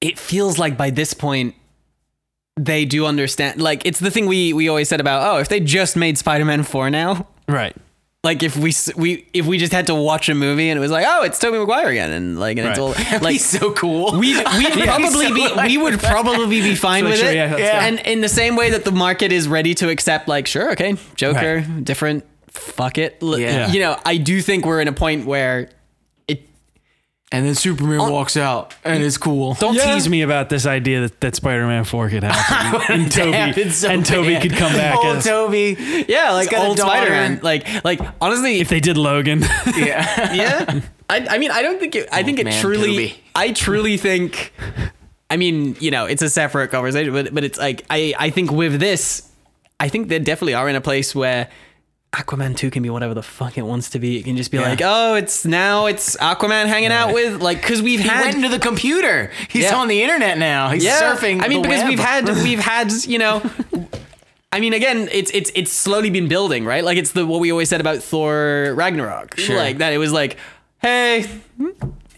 [0.00, 1.54] It feels like by this point,
[2.56, 3.60] they do understand.
[3.60, 5.34] Like it's the thing we we always said about.
[5.34, 7.76] Oh, if they just made Spider-Man four now, Right.
[8.22, 10.90] Like if we we if we just had to watch a movie and it was
[10.90, 13.40] like, oh, it's Tobey Maguire again, and like and it's all like like.
[13.40, 14.12] so cool.
[14.12, 14.44] We we'd
[14.84, 17.86] probably so be like we would probably be fine So with sure, it, yeah, Yeah.
[17.86, 20.96] and in the same way that the market is ready to accept, like, sure, okay,
[21.14, 21.84] Joker, Right.
[21.84, 23.72] different, fuck it, L- Yeah.
[23.72, 25.74] You know, I do think we're in a point where it
[27.32, 28.10] and then Superman oh.
[28.10, 29.54] walks out, and it's cool.
[29.54, 29.94] Don't Yeah.
[29.94, 32.80] tease me about this idea that, that Spider-Man 4 could happen.
[33.02, 34.42] and Tobey, happened so and Tobey bad.
[34.42, 36.04] could come back Old as, Tobey.
[36.08, 36.78] Yeah, like old.
[36.78, 37.40] Spider-Man.
[37.42, 39.42] Like, like honestly, if they did Logan.
[39.76, 40.32] Yeah.
[40.34, 40.80] yeah.
[41.08, 42.08] I, I mean, I don't think it.
[42.10, 43.08] I think it truly.
[43.10, 43.24] Tobey.
[43.34, 44.52] I truly think.
[45.28, 48.50] I mean, you know, it's a separate conversation, but but it's like I I think
[48.50, 49.28] with this,
[49.78, 51.48] I think they definitely are in a place where
[52.12, 54.18] Aquaman 2 can be whatever the fuck it wants to be.
[54.18, 57.82] It can just be like, oh, it's now it's Aquaman hanging out with like because
[57.82, 59.30] we've He had went into the computer.
[59.48, 59.76] He's Yeah.
[59.76, 60.70] on the internet now.
[60.70, 61.40] He's surfing.
[61.42, 61.88] I mean, because web.
[61.88, 63.40] we've had we've had you know.
[64.52, 66.82] I mean, again, it's it's it's slowly been building, right?
[66.82, 69.56] Like it's the what we always said about Thor Ragnarok, Sure.
[69.56, 69.92] like that.
[69.92, 70.36] It was like,
[70.82, 71.26] hey,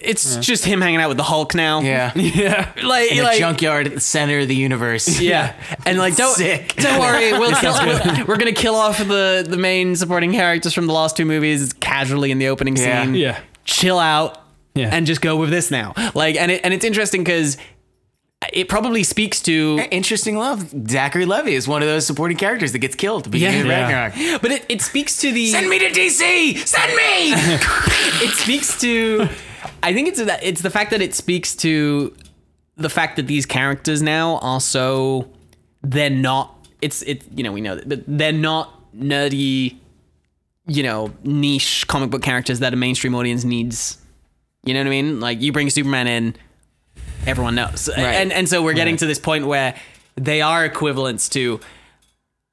[0.05, 1.81] it's just him hanging out with the Hulk now.
[1.81, 2.13] yeah.
[2.17, 2.73] Yeah.
[2.83, 5.21] like In a like junkyard at the center of the universe.
[5.21, 5.55] yeah,
[5.87, 6.75] and like don't Sick.
[6.77, 10.87] don't worry, we'll kill, we're, we're gonna kill off the the main supporting characters from
[10.87, 13.05] the last two movies casually in the opening Yeah.
[13.05, 13.15] scene.
[13.15, 13.39] Yeah.
[13.65, 14.39] chill out
[14.75, 14.91] Yeah.
[14.93, 15.95] and just go with this now.
[16.15, 17.57] Like, and it and it's interesting because
[18.53, 20.69] it probably speaks to Interesting love.
[20.89, 23.67] Zachary Levy is one of those supporting characters that gets killed at the beginning of
[23.69, 24.39] Yeah.
[24.43, 26.67] But it, it speaks to the Send me to DC.
[26.67, 27.33] Send me.
[28.27, 29.29] it speaks to
[29.83, 32.15] I think it's that it's the fact that it speaks to
[32.77, 35.29] the fact that these characters now are so
[35.83, 39.77] they're not it's it you know we know that but they're not nerdy
[40.67, 43.99] you know niche comic book characters that a mainstream audience needs.
[44.65, 45.21] You know what I mean?
[45.21, 46.37] Like you bring Superman in
[47.27, 47.89] everyone knows.
[47.89, 49.75] And and so we're getting to this point where
[50.17, 51.61] they are equivalents to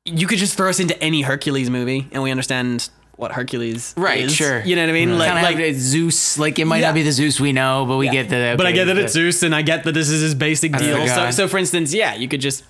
[0.06, 2.90] you could just throw us into any Hercules movie and we understand
[3.20, 4.34] what Hercules Right, is.
[4.34, 4.62] sure.
[4.64, 5.18] You know what I mean?
[5.20, 6.40] Like, kind of like like Zeus.
[6.40, 6.88] Like it might Yeah.
[6.88, 8.14] not be the Zeus we know, but we Yeah.
[8.14, 8.56] get the.
[8.58, 10.72] but I get that the- it's Zeus, and I get that this is his basic
[10.72, 11.06] the deal.
[11.08, 12.64] So, so for instance, yeah, you could just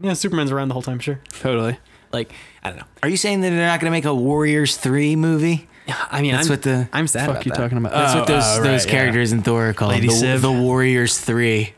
[0.00, 1.18] yeah, Superman's around the whole time, sure.
[1.40, 1.76] Totally.
[2.12, 2.32] Like
[2.62, 2.84] I don't know.
[3.02, 5.68] Are you saying that they're not going to make a Warriors three movie?
[6.10, 7.58] I mean, That's I'm, what the- I'm sad Fuck about you that.
[7.58, 7.92] talking about?
[7.92, 9.92] That's Oh, what those oh, those right, characters in Thor are called.
[9.92, 10.40] Lady the, Sif.
[10.42, 11.72] the Warriors three.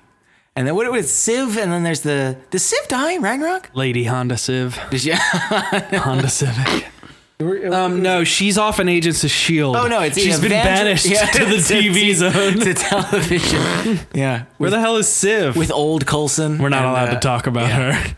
[0.57, 1.57] And then what it was Sif?
[1.57, 3.71] And then there's the the Sif die in Ragnarok?
[3.73, 4.79] Lady Honda Civ.
[4.91, 6.87] Does she, Honda Civic.
[7.41, 9.75] Um, no, she's off in Agents of Shield.
[9.75, 12.59] Oh no, it's she's been banished Yeah, to the to TV t- zone.
[12.61, 14.01] to television.
[14.13, 15.57] Yeah, Where the hell is Sif?
[15.57, 16.59] with old Coulson.
[16.59, 17.93] We're not and, allowed uh, to talk about yeah.
[17.93, 18.17] her.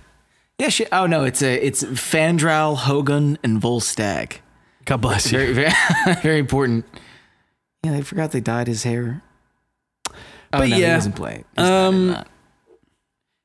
[0.59, 4.39] Yeah, she, oh no, it's a it's Fandral, Hogun, and Volstagg.
[4.87, 5.39] God bless you.
[5.39, 5.73] Very very
[6.23, 6.85] very important.
[7.85, 9.23] Yeah, they forgot they dyed his hair.
[10.11, 10.15] Oh,
[10.51, 11.45] But no, he doesn't play.
[11.57, 12.29] He's um, that.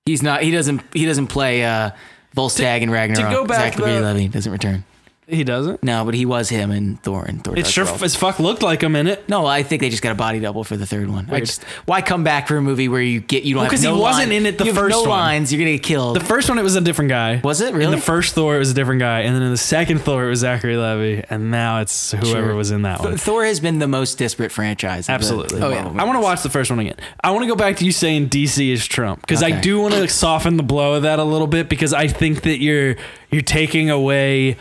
[0.05, 0.41] he's not.
[0.41, 0.81] He doesn't.
[0.93, 1.91] He doesn't play uh,
[2.35, 3.29] Volstagg and Ragnarok.
[3.29, 4.83] To go back Zachary the- Levy doesn't return.
[5.29, 5.83] He doesn't.
[5.83, 7.53] No, but he was him in Thor and Thor.
[7.53, 8.01] It Dark sure World.
[8.01, 9.27] as fuck looked like him in it.
[9.27, 11.27] No, I think they just got a body double for the third one.
[11.29, 13.71] I just why come back for a movie where you get you don't Well, have
[13.71, 15.09] 'cause he wasn't line- in it the you first no one.
[15.09, 15.51] lines.
[15.51, 16.15] You're gonna get killed.
[16.15, 17.41] The first one, it was a different guy.
[17.43, 19.57] was it In the first Thor, it was a different guy, and then in the
[19.57, 22.55] second Thor, it was Zachary Levy, and now it's whoever Sure.
[22.55, 23.17] was in that one.
[23.17, 25.01] Thor has been the most disparate franchise.
[25.01, 25.59] of the- Absolutely.
[25.59, 25.89] the Oh, yeah.
[25.97, 26.95] I want to watch the first one again.
[27.21, 29.93] I want to go back to you saying DC is Trump because I do want
[29.93, 32.95] to soften the blow of that a little bit because I think that you're
[33.29, 34.55] you're taking away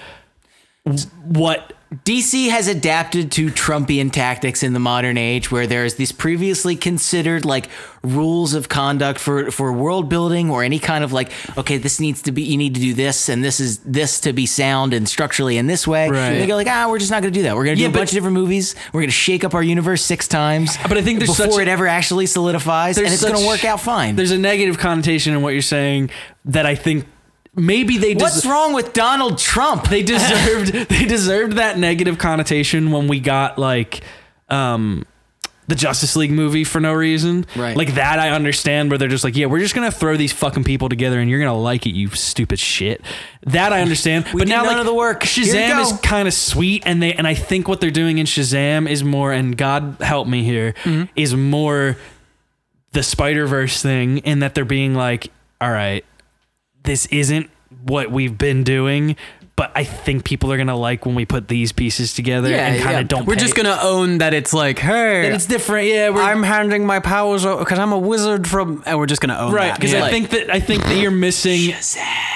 [1.24, 1.72] what
[2.05, 7.45] DC has adapted to Trumpian tactics in the modern age where there's these previously considered
[7.45, 7.68] like
[8.03, 12.22] rules of conduct for for world building or any kind of like okay this needs
[12.22, 15.09] to be you need to do this and this is this to be sound and
[15.09, 16.09] structurally in this way.
[16.09, 16.18] Right.
[16.32, 17.57] And they go like ah we're just not going to do that.
[17.57, 18.74] We're going to do a bunch of different movies.
[18.93, 20.76] We're going to shake up our universe six times.
[20.82, 23.64] But I think there's before such- it ever actually solidifies and it's going to work
[23.64, 24.16] out fine.
[24.16, 26.11] there's a negative connotation in what you're saying
[26.47, 27.07] that I think
[27.57, 29.89] maybe they What's wrong with Donald Trump?
[29.89, 34.03] they deserved they deserved that negative connotation when we got like
[34.49, 35.05] um
[35.69, 37.45] the Justice League movie for no reason.
[37.57, 37.77] Right.
[37.77, 40.63] Like that I understand where they're just like, yeah, we're just gonna throw these fucking
[40.63, 43.01] people together and you're gonna like it, you stupid shit.
[43.47, 44.27] That I understand.
[44.33, 45.23] but did now none like of the work.
[45.25, 48.89] Shazam is kind of sweet and they and I think what they're doing in Shazam
[48.89, 50.75] is more and God help me here
[51.17, 51.43] is Mm-hmm.
[51.51, 51.97] more
[52.93, 56.05] the Spider Verse thing in that they're being like, all right,
[56.87, 57.51] this isn't
[57.84, 59.16] what we've been doing,
[59.57, 62.83] but I think people are gonna like when we put these pieces together Yeah, and
[62.83, 63.01] kind yeah.
[63.01, 63.27] of don't.
[63.27, 65.89] We're pay- just gonna own that it's like, hey, that it's different.
[65.89, 69.39] Yeah, I'm handing my powers over because I'm a wizard from, and we're just gonna
[69.39, 69.71] own right that.
[69.71, 71.73] Right, because I Like, think that I think that you're missing.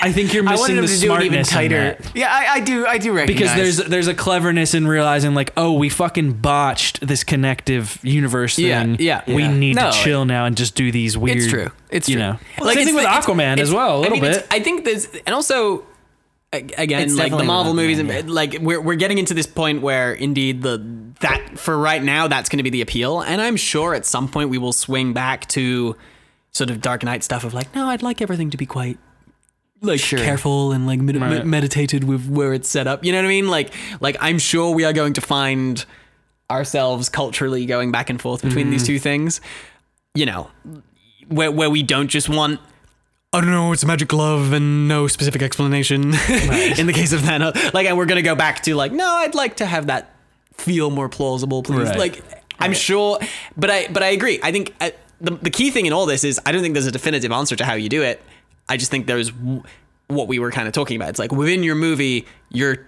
[0.03, 1.99] I think you're missing the to do it even tighter.
[2.15, 2.87] Yeah, I, I do.
[2.87, 7.07] I do recognize Because there's there's a cleverness in realizing like oh we fucking botched
[7.07, 9.23] this connective universe thing yeah.
[9.27, 9.35] Yeah.
[9.35, 11.71] We need No, to chill now and just do these weird It's true.
[11.91, 12.23] It's you true.
[12.23, 14.61] know Like, same it's thing with Aquaman as well a I little mean, bit I
[14.61, 15.85] think there's, and also,
[16.53, 19.47] again, It's like the Marvel with movies, Aquaman, and like we're we're getting into this
[19.47, 20.79] point where indeed the
[21.21, 24.29] that for right now that's going to be the appeal, and I'm sure at some
[24.29, 25.97] point we will swing back to
[26.53, 28.99] sort of Dark Knight stuff of like, no, I'd like everything to be quite
[29.83, 30.19] like Sure.
[30.19, 31.31] careful and like med- Right.
[31.31, 33.05] med- meditated with where it's set up.
[33.05, 33.49] You know what I mean?
[33.49, 35.85] Like like I'm sure we are going to find
[36.51, 38.95] ourselves culturally going back and forth between these mm-hmm.
[38.95, 39.41] two things.
[40.15, 40.51] You know,
[41.29, 42.61] where where we don't just want
[43.33, 46.03] I don't know, it's a magic glove and no specific explanation
[46.79, 47.73] in the case of Thanos.
[47.73, 50.11] Like, and we're gonna go back to like, no, I'd like to have that
[50.55, 51.89] feel more plausible, please.
[51.91, 51.99] Right.
[51.99, 52.25] Like,
[52.59, 53.19] I'm sure,
[53.57, 54.41] but I but I agree.
[54.43, 56.89] I think uh, the the key thing in all this is I don't think there's
[56.89, 58.21] a definitive answer to how you do it.
[58.69, 59.63] I just think there's w-
[60.09, 61.11] what we were kind of talking about.
[61.11, 62.85] It's like within your movie, you're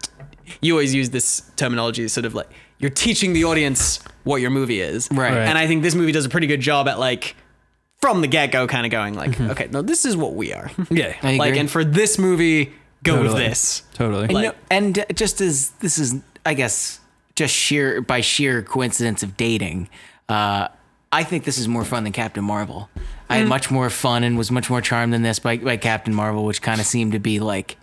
[0.61, 4.81] you always use this terminology, sort of like you're teaching the audience what your movie
[4.81, 5.31] is, Right.
[5.31, 5.37] Right.
[5.39, 7.37] And I think this movie does a pretty good job at like
[8.03, 10.71] from the get go, kind of going like, okay, no, this is what we are,
[10.91, 11.15] Yeah.
[11.23, 11.61] I like, agree.
[11.61, 12.73] and for this movie,
[13.03, 13.85] go with this.
[13.95, 14.25] Totally.
[14.25, 17.01] And, Like- no- and uh, just as this is, I guess,
[17.37, 19.89] just sheer by sheer coincidence of dating,
[20.29, 20.69] uh,
[21.13, 22.91] I think this is more fun than Captain Marvel.
[23.31, 23.39] I Mm.
[23.41, 26.45] had much more fun and was much more charmed than this by, by Captain Marvel,
[26.45, 27.77] which kind of seemed to be like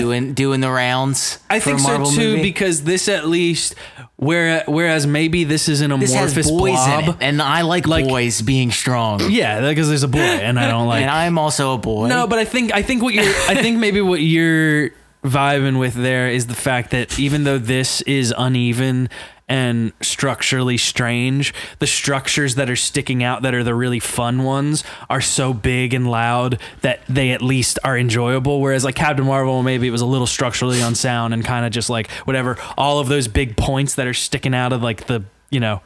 [0.00, 1.38] doing doing the rounds.
[1.50, 2.42] I think so too movie.
[2.42, 3.74] because this at least
[4.16, 7.18] where whereas maybe this is an this amorphous boys blob.
[7.20, 9.20] and I like, Like- boys being strong.
[9.30, 12.08] Yeah, because there's a boy and I don't like and I'm also a boy.
[12.08, 14.90] No, but I think I think what you're I think maybe what you're
[15.24, 19.08] vibing with there is the fact that even though this is uneven
[19.48, 24.82] and structurally strange, the structures that are sticking out that are the really fun ones
[25.08, 28.60] are so big and loud that they at least are enjoyable.
[28.60, 31.88] Whereas like Captain Marvel, maybe it was a little structurally unsound and kind of just
[31.88, 32.58] like whatever.
[32.76, 35.80] All of those big points that are sticking out of like the you know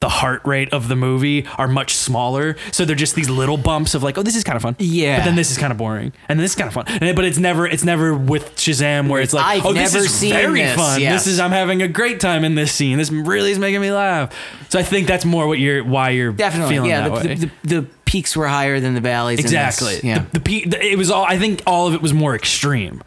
[0.00, 2.56] the heart rate of the movie are much smaller.
[2.72, 4.74] So they're just these little bumps of like, oh, this is kind of fun.
[4.78, 5.18] Yeah.
[5.18, 6.14] But then this is kind of boring.
[6.26, 6.86] And this is kind of fun.
[6.88, 10.10] And, but it's never it's never with Shazam where it's like, I've oh, this is
[10.12, 11.00] seen very this, fun.
[11.00, 12.96] This is I'm having a great time in this scene.
[12.96, 14.34] This really is making me laugh.
[14.70, 17.08] So I think that's more what you're why you're definitely, feeling yeah.
[17.08, 17.34] that The, way.
[17.34, 19.40] the, the, the peaks were higher than the valleys.
[19.40, 19.52] in this.
[19.52, 20.00] exactly.
[20.08, 20.20] Yeah.
[20.20, 20.70] The, the peak.
[20.70, 21.24] The, it was all.
[21.24, 23.02] I think all of it was more extreme.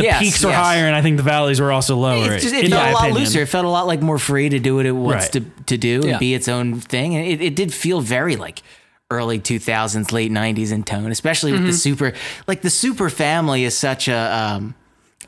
[0.00, 0.58] The Yes, peaks were yes.
[0.64, 2.32] higher, and I think the valleys were also lower.
[2.34, 3.22] It's just, it in felt my a lot opinion.
[3.24, 3.40] looser.
[3.42, 5.32] It felt a lot like more free to do what it wants Right.
[5.32, 6.10] to, to do Yeah.
[6.12, 7.14] and be its own thing.
[7.16, 8.62] And it, it did feel very like
[9.10, 12.12] early 2000s, late 90s in tone, especially with the super,
[12.46, 14.74] like the super family is such a, um, it-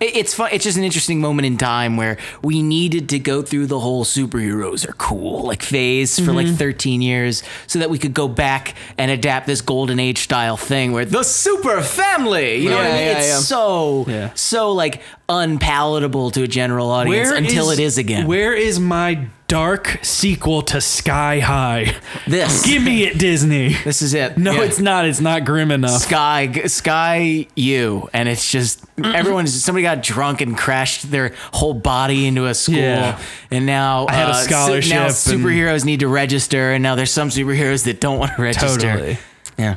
[0.06, 0.50] it's fun.
[0.52, 4.04] It's just an interesting moment in time where we needed to go through the whole
[4.04, 6.56] superheroes are cool like phase for like mm-hmm.
[6.56, 10.92] 13 years so that we could go back and adapt this golden age style thing
[10.92, 13.06] where the super family, you know what I mean?
[13.06, 13.38] yeah, it's yeah.
[13.38, 15.02] so, so like
[15.40, 18.26] unpalatable to a general audience until it is again.
[18.26, 21.94] Where is my dark sequel to Sky High?
[22.26, 22.64] This.
[22.64, 23.74] Give me it, Disney.
[23.84, 24.38] This is it.
[24.38, 24.62] No, Yeah.
[24.62, 25.04] it's not.
[25.04, 26.02] It's not grim enough.
[26.02, 32.26] Sky Sky U, and it's just everyone's somebody got drunk and crashed their whole body
[32.26, 33.18] into a school, Yeah.
[33.50, 36.94] and now I had a uh, scholarship now and- superheroes need to register, and now
[36.94, 38.92] there's some superheroes that don't want to register.
[38.92, 39.18] Totally.
[39.58, 39.76] Yeah.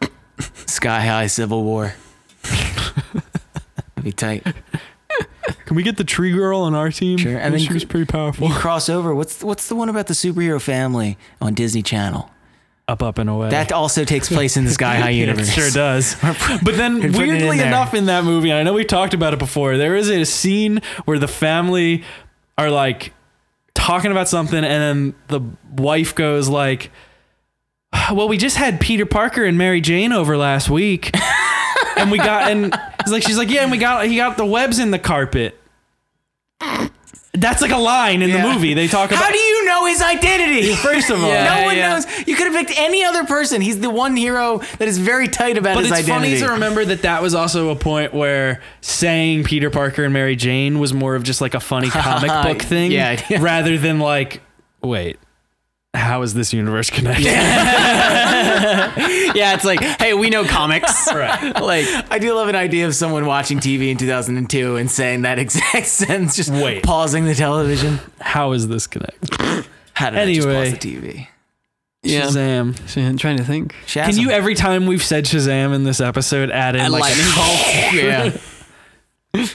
[0.66, 1.94] Sky High Civil War.
[4.02, 4.46] Be tight.
[5.66, 7.18] Can we get the tree girl on our team?
[7.18, 8.48] Sure, and then she was pretty powerful.
[8.48, 9.14] You cross over.
[9.14, 12.30] What's what's the one about the superhero family on Disney Channel?
[12.88, 13.50] Up, up, and away.
[13.50, 15.48] That also takes place in the Sky High Yeah, universe.
[15.48, 16.14] It sure does.
[16.22, 19.12] But then, putting it in weirdly enough, in that movie, and I know we've talked
[19.12, 22.04] about it before, there is a scene where the family
[22.56, 23.12] are like
[23.74, 25.40] talking about something, and then the
[25.82, 26.92] wife goes like,
[28.12, 31.10] "Well, we just had Peter Parker and Mary Jane over last week,
[31.96, 32.72] and we got and
[33.06, 35.58] it's like she's like, yeah, and we got he got the webs in the carpet."
[37.38, 38.42] That's like a line in Yeah.
[38.46, 38.72] the movie.
[38.72, 39.22] They talk about.
[39.22, 40.72] How do you know his identity?
[40.74, 41.90] First of all, no one yeah.
[41.90, 42.06] knows.
[42.26, 43.60] You could have picked any other person.
[43.60, 46.30] He's the one hero that is very tight about But his it's identity.
[46.36, 50.34] funny to remember that that was also a point where saying Peter Parker and Mary
[50.34, 53.42] Jane was more of just like a funny comic book thing, Yeah, yeah.
[53.42, 54.40] rather than like,
[54.82, 55.18] wait,
[55.96, 57.26] how is this universe connected?
[59.36, 61.12] Yeah, it's like, hey, we know comics.
[61.14, 61.60] right.
[61.60, 65.38] Like, I do love an idea of someone watching TV in 2002 and saying that
[65.38, 66.82] exact sentence, just Wait.
[66.82, 67.98] pausing the television.
[68.20, 69.66] How is this connected?
[69.92, 70.70] How did I just Anyway.
[70.70, 71.28] pause the TV?
[72.02, 72.22] yeah.
[72.22, 72.88] Shazam.
[72.88, 73.74] So I'm trying to think.
[73.86, 74.06] Shazam.
[74.06, 77.34] Can you every time we've said Shazam in this episode add in And like lightning
[77.34, 77.92] bolt.
[79.34, 79.46] yeah.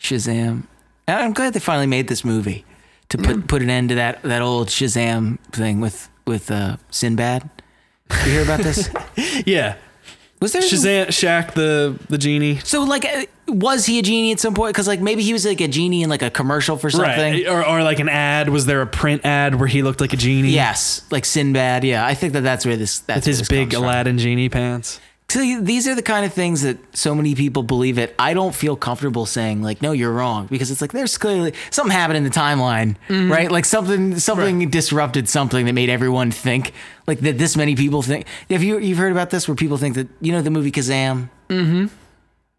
[0.00, 0.66] Shazam.
[1.08, 2.64] And I'm glad they finally made this movie
[3.16, 7.48] to put put an end to that that old Shazam thing with with uh, Sinbad.
[8.24, 8.88] You hear about this?
[9.46, 9.76] yeah,
[10.40, 14.40] Was there Shazam, Shaq the the genie, So like, uh, was he a genie at
[14.40, 14.72] some point?
[14.74, 17.32] Because like maybe he was like a genie in like a commercial for something.
[17.32, 17.48] right?
[17.48, 18.48] Or, or like an ad?
[18.48, 20.50] Was there a print ad where he looked like a genie?
[20.50, 21.84] Yes, like Sinbad.
[21.84, 23.84] Yeah, I think that that's where this that's with his big comes from.
[23.84, 25.00] Aladdin genie pants.
[25.28, 28.14] So these are the kind of things that so many people believe it.
[28.18, 31.90] I don't feel comfortable saying like, no, you're wrong, because it's like there's clearly something
[31.92, 33.30] happened in the timeline, Mm-hmm.
[33.32, 33.50] right?
[33.50, 36.72] Like something something disrupted something that made everyone think
[37.08, 37.38] like that.
[37.38, 38.26] This many people think.
[38.50, 41.28] Have you you've heard about this where people think that you know the movie Kazam?
[41.48, 41.86] Mm-hmm.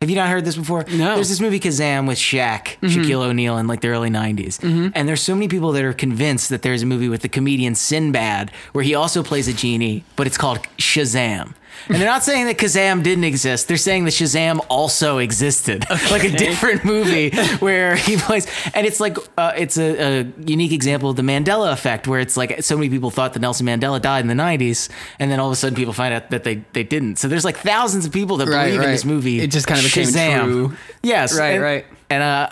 [0.02, 0.84] Have you not heard this before?
[0.92, 1.16] No.
[1.16, 4.92] There's this movie Kazam with Shaq, Shaquille O'Neal in like the early 90s.
[4.94, 7.74] And there's so many people that are convinced that there's a movie with the comedian
[7.74, 11.56] Sinbad where he also plays a genie, but it's called Shazam.
[11.88, 13.68] And they're not saying that Kazam didn't exist.
[13.68, 18.48] They're saying that Shazam also existed, like a different movie where he plays.
[18.74, 22.36] And it's like uh, it's a, a unique example of the Mandela effect, where it's
[22.38, 25.48] like so many people thought that Nelson Mandela died in the '90s, and then all
[25.48, 27.18] of a sudden people find out that they they didn't.
[27.18, 29.40] So there's like thousands of people that Right, believe in this movie.
[29.40, 30.44] It just kind of became Shazam.
[30.44, 30.78] true.
[31.04, 31.86] Yes, Right, and, right.
[32.10, 32.50] And uh,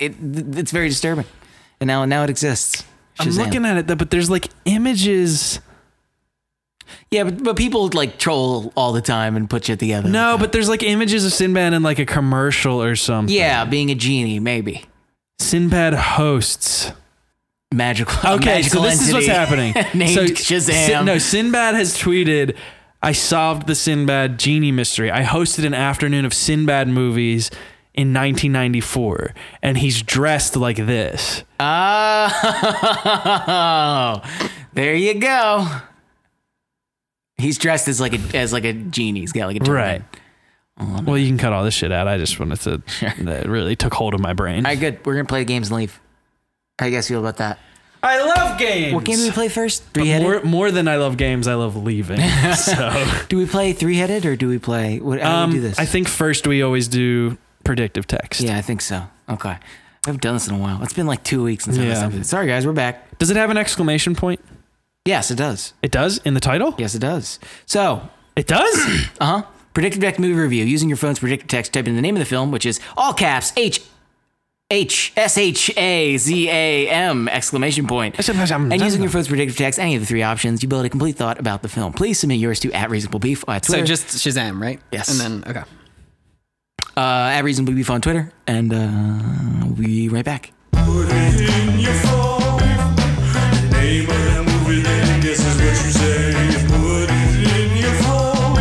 [0.00, 0.14] it
[0.58, 1.24] it's very disturbing.
[1.80, 2.84] And now now it exists.
[3.18, 5.60] I'm looking at it, though, but there's like images.
[7.10, 10.08] Yeah, but, but people like troll all the time and put shit together.
[10.08, 13.34] No, but there's like images of Sinbad in like a commercial or something.
[13.34, 14.84] Yeah, being a genie, maybe.
[15.40, 16.92] Sinbad hosts.
[17.72, 18.34] Magical.
[18.34, 19.72] Okay, so this is what's happening.
[19.94, 20.86] named so, Shazam.
[20.86, 22.56] Sin- no, Sinbad has tweeted,
[23.02, 25.10] I solved the Sinbad genie mystery.
[25.10, 27.48] I hosted an afternoon of Sinbad movies
[27.94, 31.44] in 1994, and he's dressed like this.
[31.60, 32.30] Oh,
[34.74, 35.66] there you go.
[37.40, 39.20] He's dressed as like a as like a genie.
[39.20, 39.74] He's got like a turban.
[39.74, 40.02] Right.
[41.04, 42.08] Well, you can cut all this shit out.
[42.08, 42.82] I just wanted to.
[43.24, 44.64] That really took hold of my brain.
[44.64, 45.04] All right, good.
[45.04, 46.00] We're gonna play games and leave.
[46.78, 47.58] How you guys feel about that?
[48.02, 48.94] I love games.
[48.94, 49.84] What game do we play first?
[49.92, 50.44] Three More, headed.
[50.48, 52.18] more than I love games, I love leaving.
[52.56, 54.98] So, Do we play three headed or do we play?
[55.00, 55.20] What?
[55.20, 55.78] How do we do um, this?
[55.78, 58.40] I think first we always do predictive text.
[58.40, 59.06] Yeah, I think so.
[59.28, 59.50] Okay.
[59.50, 59.58] I
[60.06, 60.82] haven't done this in a while.
[60.82, 62.06] It's been like two weeks since I Yeah.
[62.06, 63.18] was Sorry, guys, we're back.
[63.18, 64.40] Does it have an exclamation point?
[65.10, 65.72] Yes, it does.
[65.82, 66.72] It does in the title.
[66.78, 67.40] Yes, it does.
[67.66, 68.74] So, It does.
[69.20, 69.42] uh huh.
[69.74, 71.72] Predictive text movie review using your phone's predictive text.
[71.72, 73.82] Type in the name of the film, which is all caps H
[74.70, 78.16] H S H A Z A M exclamation point.
[78.16, 81.16] And using your phone's predictive text, any of the three options, you build a complete
[81.16, 81.92] thought about the film.
[81.92, 84.78] Please submit yours to at reasonable beef on So just Shazam, right?
[84.92, 85.10] Yes.
[85.10, 85.64] And then okay.
[86.96, 90.52] uh, at reasonable beef on Twitter, and uh, we'll be right back.
[90.70, 92.39] Put it in your phone.
[95.30, 96.32] Movie, is what you say.
[96.66, 98.54] Put it in your phone.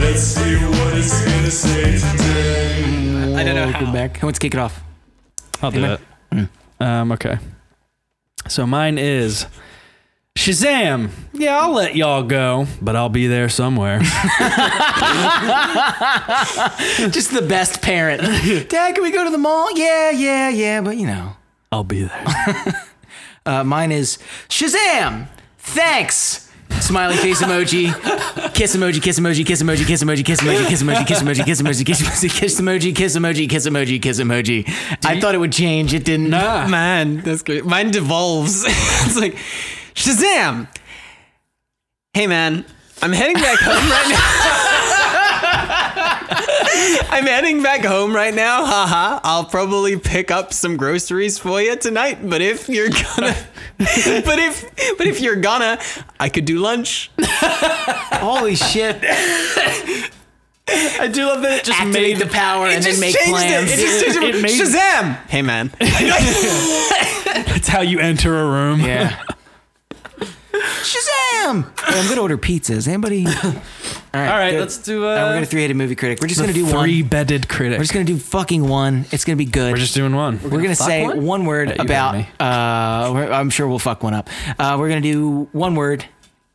[0.00, 3.34] Let's see what it's gonna say today.
[3.34, 3.92] I don't know Welcome how.
[3.92, 4.18] back.
[4.18, 4.82] Who wants to kick it off?
[5.62, 5.98] I'll do Amen.
[6.32, 6.48] it.
[6.80, 7.38] Um, okay.
[8.48, 9.46] So mine is
[10.36, 11.08] Shazam.
[11.32, 14.00] Yeah, I'll let y'all go, but I'll be there somewhere.
[17.10, 18.20] Just the best parent.
[18.68, 19.70] Dad, can we go to the mall?
[19.78, 21.36] Yeah, yeah, yeah, but you know.
[21.72, 22.82] I'll be there.
[23.46, 24.16] Uh, mine is
[24.48, 25.28] Shazam!
[25.64, 26.40] Thanks!
[26.80, 27.86] Smiley face emoji,
[28.52, 31.62] kiss emoji, kiss emoji, kiss emoji, kiss emoji, kiss emoji, kiss emoji, kiss emoji, kiss
[31.62, 34.64] emoji, kiss emoji, kiss emoji, kiss emoji, kiss emoji, kiss emoji.
[35.04, 35.94] I thought it would change.
[35.94, 36.28] It didn't.
[36.30, 36.68] Nah.
[36.68, 37.64] Man, that's great.
[37.64, 38.64] Mine devolves.
[38.66, 39.34] it's like
[39.94, 40.68] Shazam.
[42.12, 42.64] Hey man,
[43.02, 44.73] I'm heading back home right now.
[47.10, 48.64] I'm heading back home right now.
[48.64, 49.20] Haha.
[49.22, 53.36] I'll probably pick up some groceries for you tonight, but if you're gonna
[53.78, 55.78] but if but if you're gonna,
[56.18, 57.10] I could do lunch.
[57.20, 58.98] Holy shit.
[60.66, 63.70] I do love that it just Activate the power and then just make changed plans.
[63.70, 63.78] It.
[63.78, 64.34] It just changed it.
[64.36, 65.16] It made- Shazam.
[65.28, 65.70] Hey man.
[67.46, 68.80] That's how you enter a room.
[68.80, 69.22] Yeah.
[70.62, 71.64] Shazam!
[71.84, 72.86] Hey, I'm gonna order pizzas.
[72.88, 73.26] Anybody?
[73.26, 73.52] All right,
[74.14, 74.60] All right, good.
[74.60, 76.20] let's do All right, uh, we're gonna three-headed movie critic.
[76.20, 76.84] We're just gonna do one.
[76.84, 77.78] three-bedded critic.
[77.78, 79.06] We're just gonna do fucking one.
[79.10, 79.72] It's gonna be good.
[79.72, 80.40] We're just doing one.
[80.42, 81.24] We're gonna fuck say one?
[81.24, 82.14] one, word Yeah, you about.
[82.14, 82.26] heard.
[82.40, 84.28] Uh, we're- I'm sure we'll fuck one up.
[84.58, 86.04] Uh, we're gonna do one word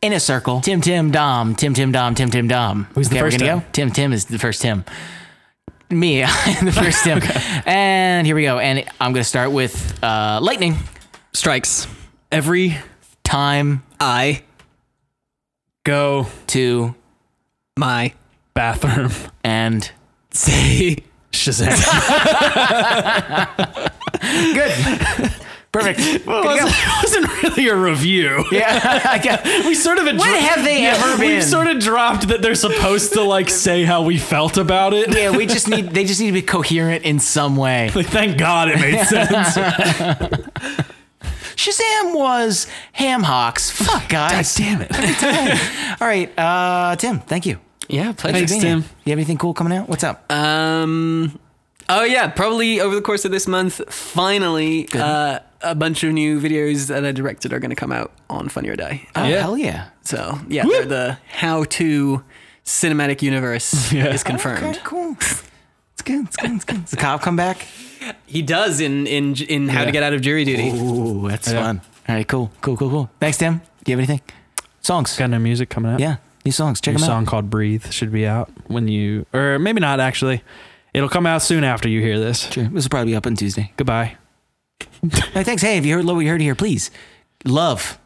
[0.01, 0.61] in a circle.
[0.61, 1.55] Tim, Tim, Dom.
[1.55, 2.15] Tim, Tim, Dom.
[2.15, 2.87] Tim, Tim, Dom.
[2.95, 3.59] Who's the first gonna Tim?
[3.59, 3.65] go.
[3.73, 4.85] Tim, Tim is the first Tim.
[5.89, 7.19] Me, I'm the first Tim.
[7.65, 8.59] And here we go.
[8.59, 10.77] And I'm gonna start with uh, lightning.
[11.33, 11.87] Strikes.
[12.31, 12.77] Every
[13.29, 14.41] Time I
[15.83, 16.95] go to
[17.77, 18.13] my
[18.55, 19.11] bathroom.
[19.43, 19.91] and
[20.31, 20.97] say
[21.31, 21.69] Shazam.
[24.55, 25.31] good.
[25.71, 25.99] Perfect.
[26.25, 26.41] Go.
[26.43, 26.63] it
[27.03, 28.43] wasn't really a review.
[28.51, 29.67] Yeah.
[29.67, 31.35] We sort of When have they ever been?
[31.35, 35.15] We've sort of dropped that they're supposed to like say how we felt about it.
[35.15, 35.91] Yeah, we just need.
[35.91, 37.91] They just need to be coherent in some way.
[37.93, 39.55] Like, thank God it made sense.
[41.59, 43.69] Shazam was ham hocks.
[43.69, 44.55] Fuck guys.
[44.55, 44.91] damn it.
[46.01, 47.19] All right, uh, Tim.
[47.19, 47.59] Thank you.
[47.89, 48.37] yeah, pleasure.
[48.37, 48.71] Thanks, Being here.
[48.75, 48.79] Tim.
[49.03, 49.89] You have anything cool coming out?
[49.89, 50.31] What's up?
[50.31, 51.37] Um.
[51.89, 56.39] Oh yeah, probably over the course of this month, finally, uh, a bunch of new
[56.39, 59.07] videos that I directed are going to come out on Funny or Die.
[59.15, 59.39] oh yeah.
[59.41, 59.89] hell yeah!
[60.03, 62.23] So yeah, they're the how-to
[62.63, 64.13] cinematic universe Yeah.
[64.13, 64.63] is confirmed.
[64.63, 65.17] Okay, cool.
[66.09, 66.25] It's good.
[66.25, 66.51] It's good.
[66.55, 66.81] It's good.
[66.81, 67.65] Does the cop come back?
[68.25, 69.85] He does in in in How Yeah.
[69.85, 70.69] to Get Out of Jury Duty.
[70.71, 71.61] Ooh, that's Yeah.
[71.63, 71.81] fun.
[72.07, 73.09] All right, cool, cool, cool, cool.
[73.19, 73.61] Thanks, Tim.
[73.83, 74.21] Do you have anything?
[74.81, 75.15] Songs?
[75.17, 75.99] Got new music coming out.
[75.99, 76.81] Yeah, new songs.
[76.81, 80.41] Check New them song called "Breathe" should be out when you, or maybe not actually.
[80.93, 82.49] It'll come out soon after you hear this.
[82.51, 82.63] Sure.
[82.63, 83.71] This will probably be up on Tuesday.
[83.77, 84.15] Goodbye.
[85.33, 85.61] Hey, thanks.
[85.61, 86.89] Hey, if you heard what we heard here, please
[87.45, 87.99] love.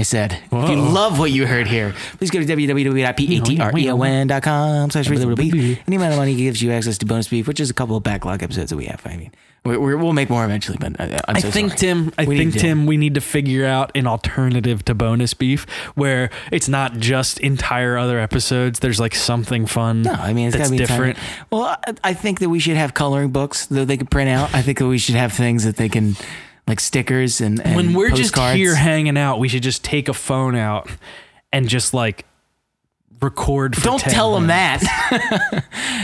[0.00, 0.32] I said.
[0.50, 5.10] If you love what you heard here, please go to www.patreon.com slash.
[5.10, 8.02] Any amount of money gives you access to bonus beef, which is a couple of
[8.02, 9.02] backlog episodes that we have.
[9.04, 9.30] I mean,
[9.64, 11.78] we're, we'll make more eventually, but uh, I'm I so think sorry.
[11.78, 12.12] Tim.
[12.16, 12.86] I We think Tim.
[12.86, 17.98] We need to figure out an alternative to bonus beef where it's not just entire
[17.98, 18.78] other episodes.
[18.78, 20.00] There's like something fun.
[20.02, 21.18] No, I mean it's that's gotta be different.
[21.50, 24.54] Well, I, I think that we should have coloring books that they could print out.
[24.54, 26.16] I think that we should have things that they can,
[26.66, 30.14] like stickers and, and When we're just here hanging out, we should just take a
[30.14, 30.88] phone out
[31.52, 32.24] and just like
[33.20, 33.76] record.
[33.76, 34.80] For Don't 10 tell them that.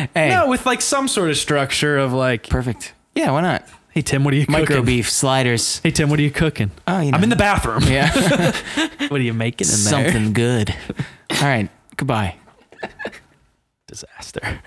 [0.15, 2.93] hey, No, with like some sort of structure of like, perfect.
[3.15, 3.67] Yeah, why not?
[3.91, 4.85] hey Tim, what are you Micro cooking?
[4.85, 5.79] beef sliders.
[5.79, 6.71] Hey Tim, what are you cooking?
[6.87, 7.17] Oh, you know.
[7.17, 7.83] I'm in the bathroom.
[7.85, 8.11] Yeah,
[9.09, 9.79] What are you making in there?
[10.13, 10.75] something good.
[11.31, 12.37] All right, goodbye.
[13.87, 14.61] Disaster.